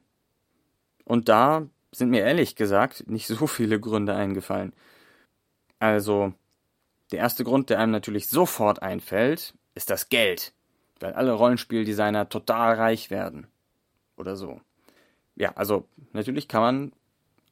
Und 1.06 1.30
da 1.30 1.68
sind 1.92 2.10
mir 2.10 2.22
ehrlich 2.22 2.56
gesagt 2.56 3.10
nicht 3.10 3.28
so 3.28 3.48
viele 3.48 3.80
Gründe 3.80 4.16
eingefallen. 4.16 4.74
Also, 5.80 6.34
der 7.12 7.20
erste 7.20 7.44
Grund, 7.44 7.70
der 7.70 7.80
einem 7.80 7.92
natürlich 7.92 8.30
sofort 8.30 8.82
einfällt, 8.82 9.54
ist 9.76 9.90
das 9.90 10.10
Geld. 10.10 10.54
Weil 11.00 11.14
alle 11.14 11.34
Rollenspieldesigner 11.34 12.30
total 12.30 12.76
reich 12.76 13.10
werden. 13.10 13.48
Oder 14.16 14.36
so 14.36 14.62
ja, 15.36 15.52
also 15.56 15.86
natürlich 16.12 16.48
kann 16.48 16.62
man 16.62 16.92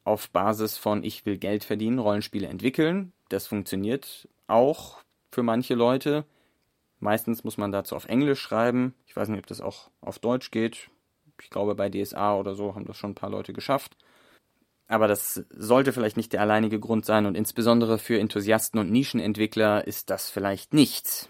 auf 0.04 0.30
Basis 0.30 0.76
von 0.76 1.04
ich 1.04 1.26
will 1.26 1.38
Geld 1.38 1.64
verdienen 1.64 1.98
Rollenspiele 1.98 2.48
entwickeln. 2.48 3.12
Das 3.28 3.46
funktioniert 3.46 4.28
auch 4.46 4.98
für 5.30 5.42
manche 5.42 5.74
Leute. 5.74 6.24
Meistens 7.02 7.44
muss 7.44 7.58
man 7.58 7.72
dazu 7.72 7.96
auf 7.96 8.06
Englisch 8.06 8.40
schreiben. 8.40 8.94
Ich 9.06 9.16
weiß 9.16 9.28
nicht, 9.28 9.40
ob 9.40 9.46
das 9.46 9.60
auch 9.60 9.90
auf 10.00 10.18
Deutsch 10.18 10.50
geht. 10.50 10.88
Ich 11.40 11.50
glaube, 11.50 11.74
bei 11.74 11.90
DSA 11.90 12.36
oder 12.36 12.54
so 12.54 12.74
haben 12.74 12.86
das 12.86 12.96
schon 12.96 13.10
ein 13.10 13.16
paar 13.16 13.30
Leute 13.30 13.52
geschafft. 13.52 13.96
Aber 14.86 15.08
das 15.08 15.44
sollte 15.50 15.92
vielleicht 15.92 16.16
nicht 16.16 16.32
der 16.32 16.42
alleinige 16.42 16.78
Grund 16.78 17.04
sein 17.04 17.26
und 17.26 17.34
insbesondere 17.34 17.98
für 17.98 18.18
Enthusiasten 18.18 18.78
und 18.78 18.90
Nischenentwickler 18.90 19.86
ist 19.86 20.10
das 20.10 20.30
vielleicht 20.30 20.74
nichts 20.74 21.28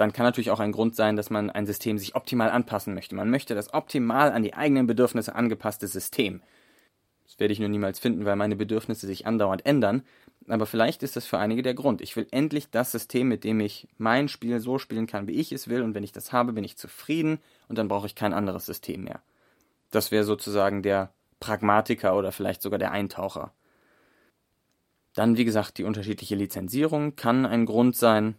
dann 0.00 0.14
kann 0.14 0.24
natürlich 0.24 0.50
auch 0.50 0.60
ein 0.60 0.72
Grund 0.72 0.96
sein, 0.96 1.14
dass 1.16 1.28
man 1.28 1.50
ein 1.50 1.66
System 1.66 1.98
sich 1.98 2.14
optimal 2.14 2.50
anpassen 2.50 2.94
möchte. 2.94 3.14
Man 3.14 3.28
möchte 3.28 3.54
das 3.54 3.74
optimal 3.74 4.32
an 4.32 4.42
die 4.42 4.54
eigenen 4.54 4.86
Bedürfnisse 4.86 5.34
angepasste 5.34 5.86
System. 5.86 6.42
Das 7.30 7.38
werde 7.38 7.52
ich 7.52 7.60
nur 7.60 7.68
niemals 7.68 8.00
finden, 8.00 8.24
weil 8.24 8.34
meine 8.34 8.56
Bedürfnisse 8.56 9.06
sich 9.06 9.24
andauernd 9.24 9.64
ändern. 9.64 10.02
Aber 10.48 10.66
vielleicht 10.66 11.04
ist 11.04 11.14
das 11.14 11.26
für 11.26 11.38
einige 11.38 11.62
der 11.62 11.74
Grund. 11.74 12.00
Ich 12.00 12.16
will 12.16 12.26
endlich 12.32 12.70
das 12.70 12.90
System, 12.90 13.28
mit 13.28 13.44
dem 13.44 13.60
ich 13.60 13.86
mein 13.98 14.26
Spiel 14.26 14.58
so 14.58 14.78
spielen 14.78 15.06
kann, 15.06 15.28
wie 15.28 15.38
ich 15.38 15.52
es 15.52 15.68
will. 15.68 15.82
Und 15.82 15.94
wenn 15.94 16.02
ich 16.02 16.10
das 16.10 16.32
habe, 16.32 16.52
bin 16.52 16.64
ich 16.64 16.76
zufrieden 16.76 17.38
und 17.68 17.78
dann 17.78 17.86
brauche 17.86 18.06
ich 18.06 18.16
kein 18.16 18.34
anderes 18.34 18.66
System 18.66 19.04
mehr. 19.04 19.22
Das 19.92 20.10
wäre 20.10 20.24
sozusagen 20.24 20.82
der 20.82 21.12
Pragmatiker 21.38 22.16
oder 22.16 22.32
vielleicht 22.32 22.62
sogar 22.62 22.80
der 22.80 22.90
Eintaucher. 22.90 23.52
Dann, 25.14 25.36
wie 25.36 25.44
gesagt, 25.44 25.78
die 25.78 25.84
unterschiedliche 25.84 26.34
Lizenzierung 26.34 27.14
kann 27.14 27.46
ein 27.46 27.64
Grund 27.64 27.94
sein, 27.94 28.34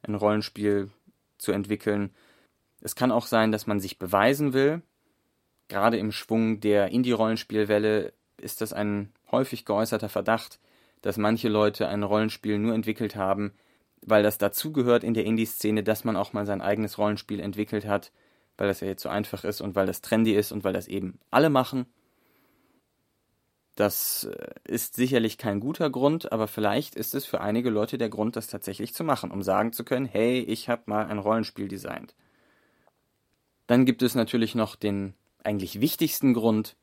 ein 0.00 0.14
Rollenspiel 0.14 0.88
zu 1.36 1.52
entwickeln. 1.52 2.14
Es 2.80 2.94
kann 2.94 3.12
auch 3.12 3.26
sein, 3.26 3.52
dass 3.52 3.66
man 3.66 3.80
sich 3.80 3.98
beweisen 3.98 4.54
will. 4.54 4.80
Gerade 5.68 5.98
im 5.98 6.10
Schwung 6.10 6.60
der 6.60 6.88
Indie-Rollenspielwelle 6.88 8.14
ist 8.40 8.60
das 8.60 8.72
ein 8.72 9.12
häufig 9.30 9.64
geäußerter 9.64 10.08
Verdacht, 10.08 10.58
dass 11.02 11.16
manche 11.16 11.48
Leute 11.48 11.88
ein 11.88 12.02
Rollenspiel 12.02 12.58
nur 12.58 12.74
entwickelt 12.74 13.16
haben, 13.16 13.52
weil 14.02 14.22
das 14.22 14.38
dazugehört 14.38 15.04
in 15.04 15.14
der 15.14 15.24
Indie-Szene, 15.24 15.82
dass 15.82 16.04
man 16.04 16.16
auch 16.16 16.32
mal 16.32 16.46
sein 16.46 16.60
eigenes 16.60 16.98
Rollenspiel 16.98 17.40
entwickelt 17.40 17.86
hat, 17.86 18.12
weil 18.56 18.68
das 18.68 18.80
ja 18.80 18.88
jetzt 18.88 19.02
so 19.02 19.08
einfach 19.08 19.44
ist 19.44 19.60
und 19.60 19.74
weil 19.74 19.86
das 19.86 20.00
trendy 20.00 20.34
ist 20.34 20.52
und 20.52 20.64
weil 20.64 20.72
das 20.72 20.88
eben 20.88 21.18
alle 21.30 21.50
machen. 21.50 21.86
Das 23.76 24.24
äh, 24.24 24.50
ist 24.64 24.94
sicherlich 24.94 25.38
kein 25.38 25.60
guter 25.60 25.88
Grund, 25.88 26.32
aber 26.32 26.48
vielleicht 26.48 26.94
ist 26.94 27.14
es 27.14 27.24
für 27.24 27.40
einige 27.40 27.70
Leute 27.70 27.96
der 27.96 28.10
Grund, 28.10 28.36
das 28.36 28.48
tatsächlich 28.48 28.94
zu 28.94 29.04
machen, 29.04 29.30
um 29.30 29.42
sagen 29.42 29.72
zu 29.72 29.84
können, 29.84 30.06
hey, 30.06 30.40
ich 30.40 30.68
habe 30.68 30.82
mal 30.86 31.06
ein 31.06 31.18
Rollenspiel 31.18 31.68
designt. 31.68 32.14
Dann 33.66 33.86
gibt 33.86 34.02
es 34.02 34.14
natürlich 34.14 34.54
noch 34.54 34.76
den 34.76 35.14
eigentlich 35.44 35.80
wichtigsten 35.80 36.34
Grund, 36.34 36.76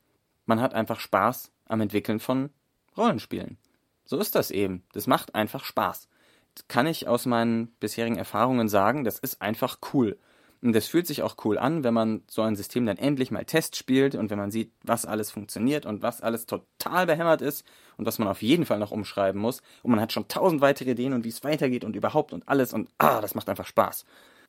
man 0.48 0.62
hat 0.62 0.74
einfach 0.74 1.00
Spaß 1.00 1.52
am 1.68 1.82
Entwickeln 1.82 2.20
von 2.20 2.50
Rollenspielen. 2.98 3.58
So 4.06 4.18
ist 4.18 4.36
das 4.36 4.52
eben. 4.52 4.84
Das 4.94 5.06
macht 5.06 5.36
einfach 5.36 5.64
Spaß. 5.64 6.08
Das 6.56 6.68
kann 6.68 6.88
ich 6.88 7.08
aus 7.08 7.26
meinen 7.26 7.68
bisherigen 7.80 8.18
Erfahrungen 8.18 8.68
sagen, 8.68 9.04
das 9.04 9.20
ist 9.20 9.42
einfach 9.42 9.78
cool. 9.94 10.18
Und 10.62 10.74
das 10.74 10.88
fühlt 10.88 11.06
sich 11.06 11.22
auch 11.22 11.36
cool 11.46 11.60
an, 11.60 11.84
wenn 11.84 11.94
man 11.94 12.24
so 12.28 12.42
ein 12.42 12.56
System 12.56 12.88
dann 12.88 12.98
endlich 12.98 13.30
mal 13.30 13.46
Test 13.46 13.76
spielt 13.76 14.16
und 14.16 14.32
wenn 14.32 14.40
man 14.40 14.50
sieht, 14.50 14.72
was 14.82 15.06
alles 15.06 15.30
funktioniert 15.30 15.86
und 15.86 16.02
was 16.02 16.22
alles 16.22 16.48
total 16.48 17.06
behämmert 17.06 17.44
ist 17.44 17.64
und 17.96 18.06
was 18.06 18.18
man 18.18 18.28
auf 18.28 18.42
jeden 18.42 18.66
Fall 18.66 18.80
noch 18.80 18.92
umschreiben 18.92 19.40
muss. 19.40 19.62
Und 19.84 19.92
man 19.92 20.02
hat 20.02 20.14
schon 20.14 20.28
tausend 20.28 20.62
weitere 20.62 20.92
Ideen 20.92 21.14
und 21.14 21.26
wie 21.26 21.30
es 21.30 21.44
weitergeht 21.44 21.84
und 21.84 21.96
überhaupt 21.96 22.34
und 22.34 22.48
alles 22.50 22.74
und 22.74 22.90
ah, 22.98 23.22
das 23.22 23.36
macht 23.36 23.50
einfach 23.50 23.68
Spaß. 23.68 24.06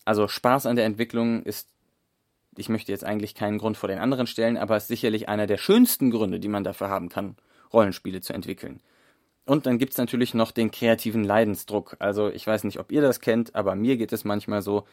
Also 0.06 0.28
Spaß 0.28 0.64
an 0.64 0.76
der 0.76 0.86
Entwicklung 0.86 1.42
ist 1.42 1.68
ich 2.58 2.68
möchte 2.68 2.92
jetzt 2.92 3.04
eigentlich 3.04 3.34
keinen 3.34 3.58
Grund 3.58 3.76
vor 3.76 3.88
den 3.88 3.98
anderen 3.98 4.26
stellen, 4.26 4.56
aber 4.56 4.76
es 4.76 4.84
ist 4.84 4.88
sicherlich 4.88 5.28
einer 5.28 5.46
der 5.46 5.58
schönsten 5.58 6.10
Gründe, 6.10 6.40
die 6.40 6.48
man 6.48 6.64
dafür 6.64 6.88
haben 6.88 7.08
kann, 7.08 7.36
Rollenspiele 7.72 8.20
zu 8.20 8.32
entwickeln. 8.32 8.80
Und 9.44 9.64
dann 9.66 9.78
gibt 9.78 9.92
es 9.92 9.98
natürlich 9.98 10.34
noch 10.34 10.50
den 10.50 10.70
kreativen 10.70 11.24
Leidensdruck. 11.24 11.96
Also 12.00 12.28
ich 12.28 12.46
weiß 12.46 12.64
nicht, 12.64 12.78
ob 12.78 12.92
ihr 12.92 13.00
das 13.00 13.20
kennt, 13.20 13.54
aber 13.54 13.74
mir 13.74 13.96
geht 13.96 14.12
es 14.12 14.24
manchmal 14.24 14.60
so, 14.60 14.84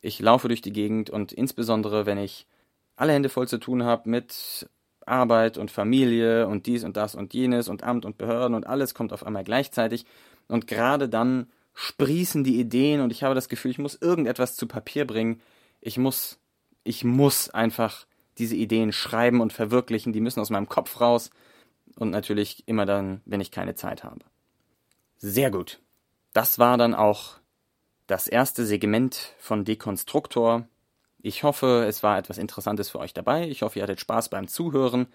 ich 0.00 0.20
laufe 0.20 0.48
durch 0.48 0.60
die 0.60 0.72
Gegend 0.72 1.10
und 1.10 1.32
insbesondere, 1.32 2.06
wenn 2.06 2.18
ich 2.18 2.46
alle 2.94 3.12
Hände 3.12 3.28
voll 3.28 3.48
zu 3.48 3.58
tun 3.58 3.82
habe 3.82 4.08
mit 4.08 4.68
Arbeit 5.06 5.58
und 5.58 5.70
Familie 5.70 6.46
und 6.46 6.66
dies 6.66 6.84
und 6.84 6.96
das 6.96 7.14
und 7.14 7.32
jenes 7.32 7.68
und 7.68 7.82
Amt 7.82 8.04
und 8.04 8.18
Behörden 8.18 8.54
und 8.54 8.66
alles 8.66 8.94
kommt 8.94 9.12
auf 9.12 9.26
einmal 9.26 9.44
gleichzeitig 9.44 10.04
und 10.46 10.66
gerade 10.66 11.08
dann 11.08 11.48
sprießen 11.74 12.44
die 12.44 12.60
Ideen 12.60 13.00
und 13.00 13.12
ich 13.12 13.22
habe 13.22 13.34
das 13.34 13.48
Gefühl, 13.48 13.70
ich 13.70 13.78
muss 13.78 13.94
irgendetwas 13.94 14.56
zu 14.56 14.66
Papier 14.66 15.06
bringen. 15.06 15.40
Ich 15.80 15.96
muss 15.96 16.38
ich 16.84 17.04
muss 17.04 17.50
einfach 17.50 18.06
diese 18.38 18.56
Ideen 18.56 18.92
schreiben 18.92 19.40
und 19.40 19.52
verwirklichen, 19.52 20.12
die 20.12 20.20
müssen 20.20 20.40
aus 20.40 20.50
meinem 20.50 20.68
Kopf 20.68 21.00
raus 21.00 21.30
und 21.96 22.10
natürlich 22.10 22.66
immer 22.66 22.86
dann, 22.86 23.20
wenn 23.24 23.40
ich 23.40 23.50
keine 23.50 23.74
Zeit 23.74 24.04
habe. 24.04 24.24
Sehr 25.16 25.50
gut. 25.50 25.80
Das 26.32 26.58
war 26.58 26.78
dann 26.78 26.94
auch 26.94 27.38
das 28.06 28.28
erste 28.28 28.64
Segment 28.64 29.34
von 29.38 29.64
Dekonstruktor. 29.64 30.66
Ich 31.20 31.42
hoffe, 31.42 31.84
es 31.88 32.02
war 32.02 32.18
etwas 32.18 32.38
Interessantes 32.38 32.90
für 32.90 33.00
euch 33.00 33.12
dabei. 33.12 33.48
Ich 33.48 33.62
hoffe, 33.62 33.78
ihr 33.78 33.82
hattet 33.82 34.00
Spaß 34.00 34.28
beim 34.28 34.46
Zuhören. 34.46 35.08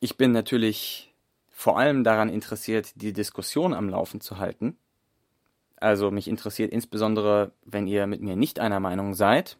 Ich 0.00 0.16
bin 0.16 0.32
natürlich 0.32 1.14
vor 1.48 1.78
allem 1.78 2.04
daran 2.04 2.28
interessiert, 2.28 2.92
die 3.00 3.12
Diskussion 3.12 3.72
am 3.72 3.88
Laufen 3.88 4.20
zu 4.20 4.38
halten. 4.38 4.76
Also 5.76 6.10
mich 6.10 6.28
interessiert 6.28 6.72
insbesondere, 6.72 7.52
wenn 7.64 7.86
ihr 7.86 8.06
mit 8.06 8.20
mir 8.20 8.36
nicht 8.36 8.60
einer 8.60 8.80
Meinung 8.80 9.14
seid, 9.14 9.58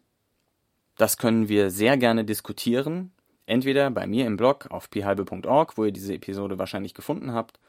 das 0.97 1.17
können 1.17 1.49
wir 1.49 1.71
sehr 1.71 1.97
gerne 1.97 2.25
diskutieren. 2.25 3.11
Entweder 3.45 3.91
bei 3.91 4.07
mir 4.07 4.25
im 4.25 4.37
Blog 4.37 4.67
auf 4.69 4.89
phalbe.org, 4.93 5.77
wo 5.77 5.85
ihr 5.85 5.91
diese 5.91 6.13
Episode 6.13 6.59
wahrscheinlich 6.59 6.93
gefunden 6.93 7.33
habt, 7.33 7.59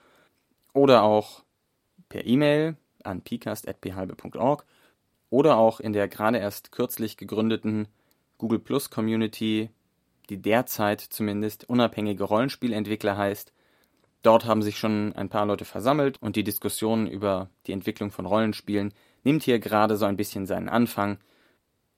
oder 0.73 1.03
auch 1.03 1.43
per 2.09 2.27
E-Mail 2.27 2.77
an 3.03 3.23
pcast.phalbe.org 3.23 4.65
oder 5.31 5.57
auch 5.57 5.81
in 5.81 5.93
der 5.93 6.09
gerade 6.09 6.39
erst 6.39 6.73
kürzlich 6.73 7.17
gegründeten 7.17 7.89
Google 8.39 8.59
Plus 8.59 8.91
Community, 8.91 9.71
die 10.29 10.41
derzeit 10.41 11.01
zumindest 11.01 11.69
unabhängige 11.69 12.25
Rollenspielentwickler 12.25 13.17
heißt. 13.17 13.53
Dort 14.23 14.45
haben 14.45 14.63
sich 14.63 14.79
schon 14.79 15.13
ein 15.15 15.29
paar 15.29 15.47
Leute 15.47 15.65
versammelt 15.65 16.21
und 16.23 16.37
die 16.37 16.45
Diskussion 16.45 17.07
über 17.07 17.51
die 17.67 17.73
Entwicklung 17.73 18.11
von 18.11 18.27
Rollenspielen 18.27 18.95
nimmt 19.23 19.43
hier 19.43 19.59
gerade 19.59 19.97
so 19.97 20.05
ein 20.05 20.17
bisschen 20.17 20.47
seinen 20.47 20.69
Anfang. 20.69 21.19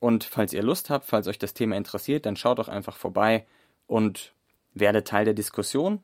Und 0.07 0.23
falls 0.23 0.53
ihr 0.53 0.62
Lust 0.62 0.88
habt, 0.88 1.05
falls 1.05 1.27
euch 1.27 1.40
das 1.40 1.53
Thema 1.53 1.77
interessiert, 1.77 2.27
dann 2.27 2.37
schaut 2.37 2.61
doch 2.61 2.69
einfach 2.69 2.97
vorbei 2.97 3.45
und 3.88 4.35
werdet 4.73 5.09
Teil 5.09 5.25
der 5.25 5.35
Diskussion. 5.35 6.01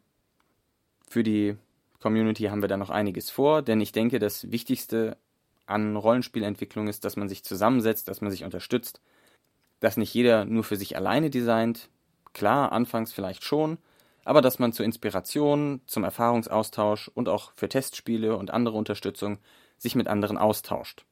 Für 1.08 1.22
die 1.22 1.54
Community 2.00 2.46
haben 2.46 2.62
wir 2.62 2.68
da 2.68 2.76
noch 2.76 2.90
einiges 2.90 3.30
vor, 3.30 3.62
denn 3.62 3.80
ich 3.80 3.92
denke, 3.92 4.18
das 4.18 4.50
Wichtigste 4.50 5.16
an 5.66 5.94
Rollenspielentwicklung 5.94 6.88
ist, 6.88 7.04
dass 7.04 7.14
man 7.14 7.28
sich 7.28 7.44
zusammensetzt, 7.44 8.08
dass 8.08 8.20
man 8.20 8.32
sich 8.32 8.42
unterstützt, 8.42 9.00
dass 9.78 9.96
nicht 9.96 10.12
jeder 10.12 10.46
nur 10.46 10.64
für 10.64 10.74
sich 10.74 10.96
alleine 10.96 11.30
designt. 11.30 11.88
Klar, 12.32 12.72
anfangs 12.72 13.12
vielleicht 13.12 13.44
schon, 13.44 13.78
aber 14.24 14.42
dass 14.42 14.58
man 14.58 14.72
zur 14.72 14.84
Inspiration, 14.84 15.80
zum 15.86 16.02
Erfahrungsaustausch 16.02 17.06
und 17.06 17.28
auch 17.28 17.52
für 17.54 17.68
Testspiele 17.68 18.36
und 18.36 18.50
andere 18.50 18.76
Unterstützung 18.76 19.38
sich 19.78 19.94
mit 19.94 20.08
anderen 20.08 20.38
austauscht. 20.38 21.04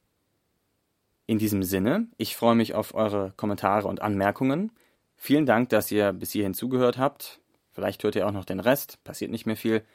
In 1.31 1.37
diesem 1.37 1.63
Sinne, 1.63 2.07
ich 2.17 2.35
freue 2.35 2.55
mich 2.55 2.75
auf 2.75 2.93
eure 2.93 3.31
Kommentare 3.37 3.87
und 3.87 4.01
Anmerkungen. 4.01 4.73
Vielen 5.15 5.45
Dank, 5.45 5.69
dass 5.69 5.89
ihr 5.89 6.11
bis 6.11 6.33
hierhin 6.33 6.53
zugehört 6.53 6.97
habt. 6.97 7.39
Vielleicht 7.71 8.03
hört 8.03 8.17
ihr 8.17 8.27
auch 8.27 8.33
noch 8.33 8.43
den 8.43 8.59
Rest, 8.59 9.01
passiert 9.05 9.31
nicht 9.31 9.45
mehr 9.45 9.55
viel. 9.55 9.85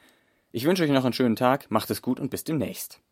Ich 0.51 0.65
wünsche 0.65 0.81
euch 0.81 0.89
noch 0.89 1.03
einen 1.03 1.13
schönen 1.13 1.35
Tag, 1.35 1.69
macht 1.69 1.91
es 1.91 2.01
gut 2.01 2.19
und 2.19 2.31
bis 2.31 2.43
demnächst. 2.43 3.03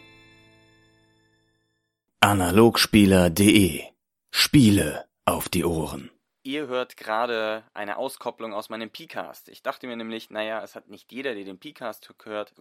Analogspieler.de 2.19 3.83
Spiele 4.33 5.05
auf 5.25 5.49
die 5.49 5.65
Ohren. 5.65 6.11
Ihr 6.43 6.67
hört 6.67 6.99
gerade 6.99 7.65
eine 7.73 7.97
Auskopplung 7.97 8.53
aus 8.53 8.69
meinem 8.69 8.91
Pcast. 8.91 9.49
Ich 9.49 9.63
dachte 9.63 9.87
mir 9.87 9.97
nämlich, 9.97 10.29
naja, 10.29 10.63
es 10.63 10.75
hat 10.75 10.89
nicht 10.89 11.11
jeder, 11.11 11.35
der 11.35 11.45
den 11.45 11.59
Pcast 11.59 12.13
hört, 12.25 12.53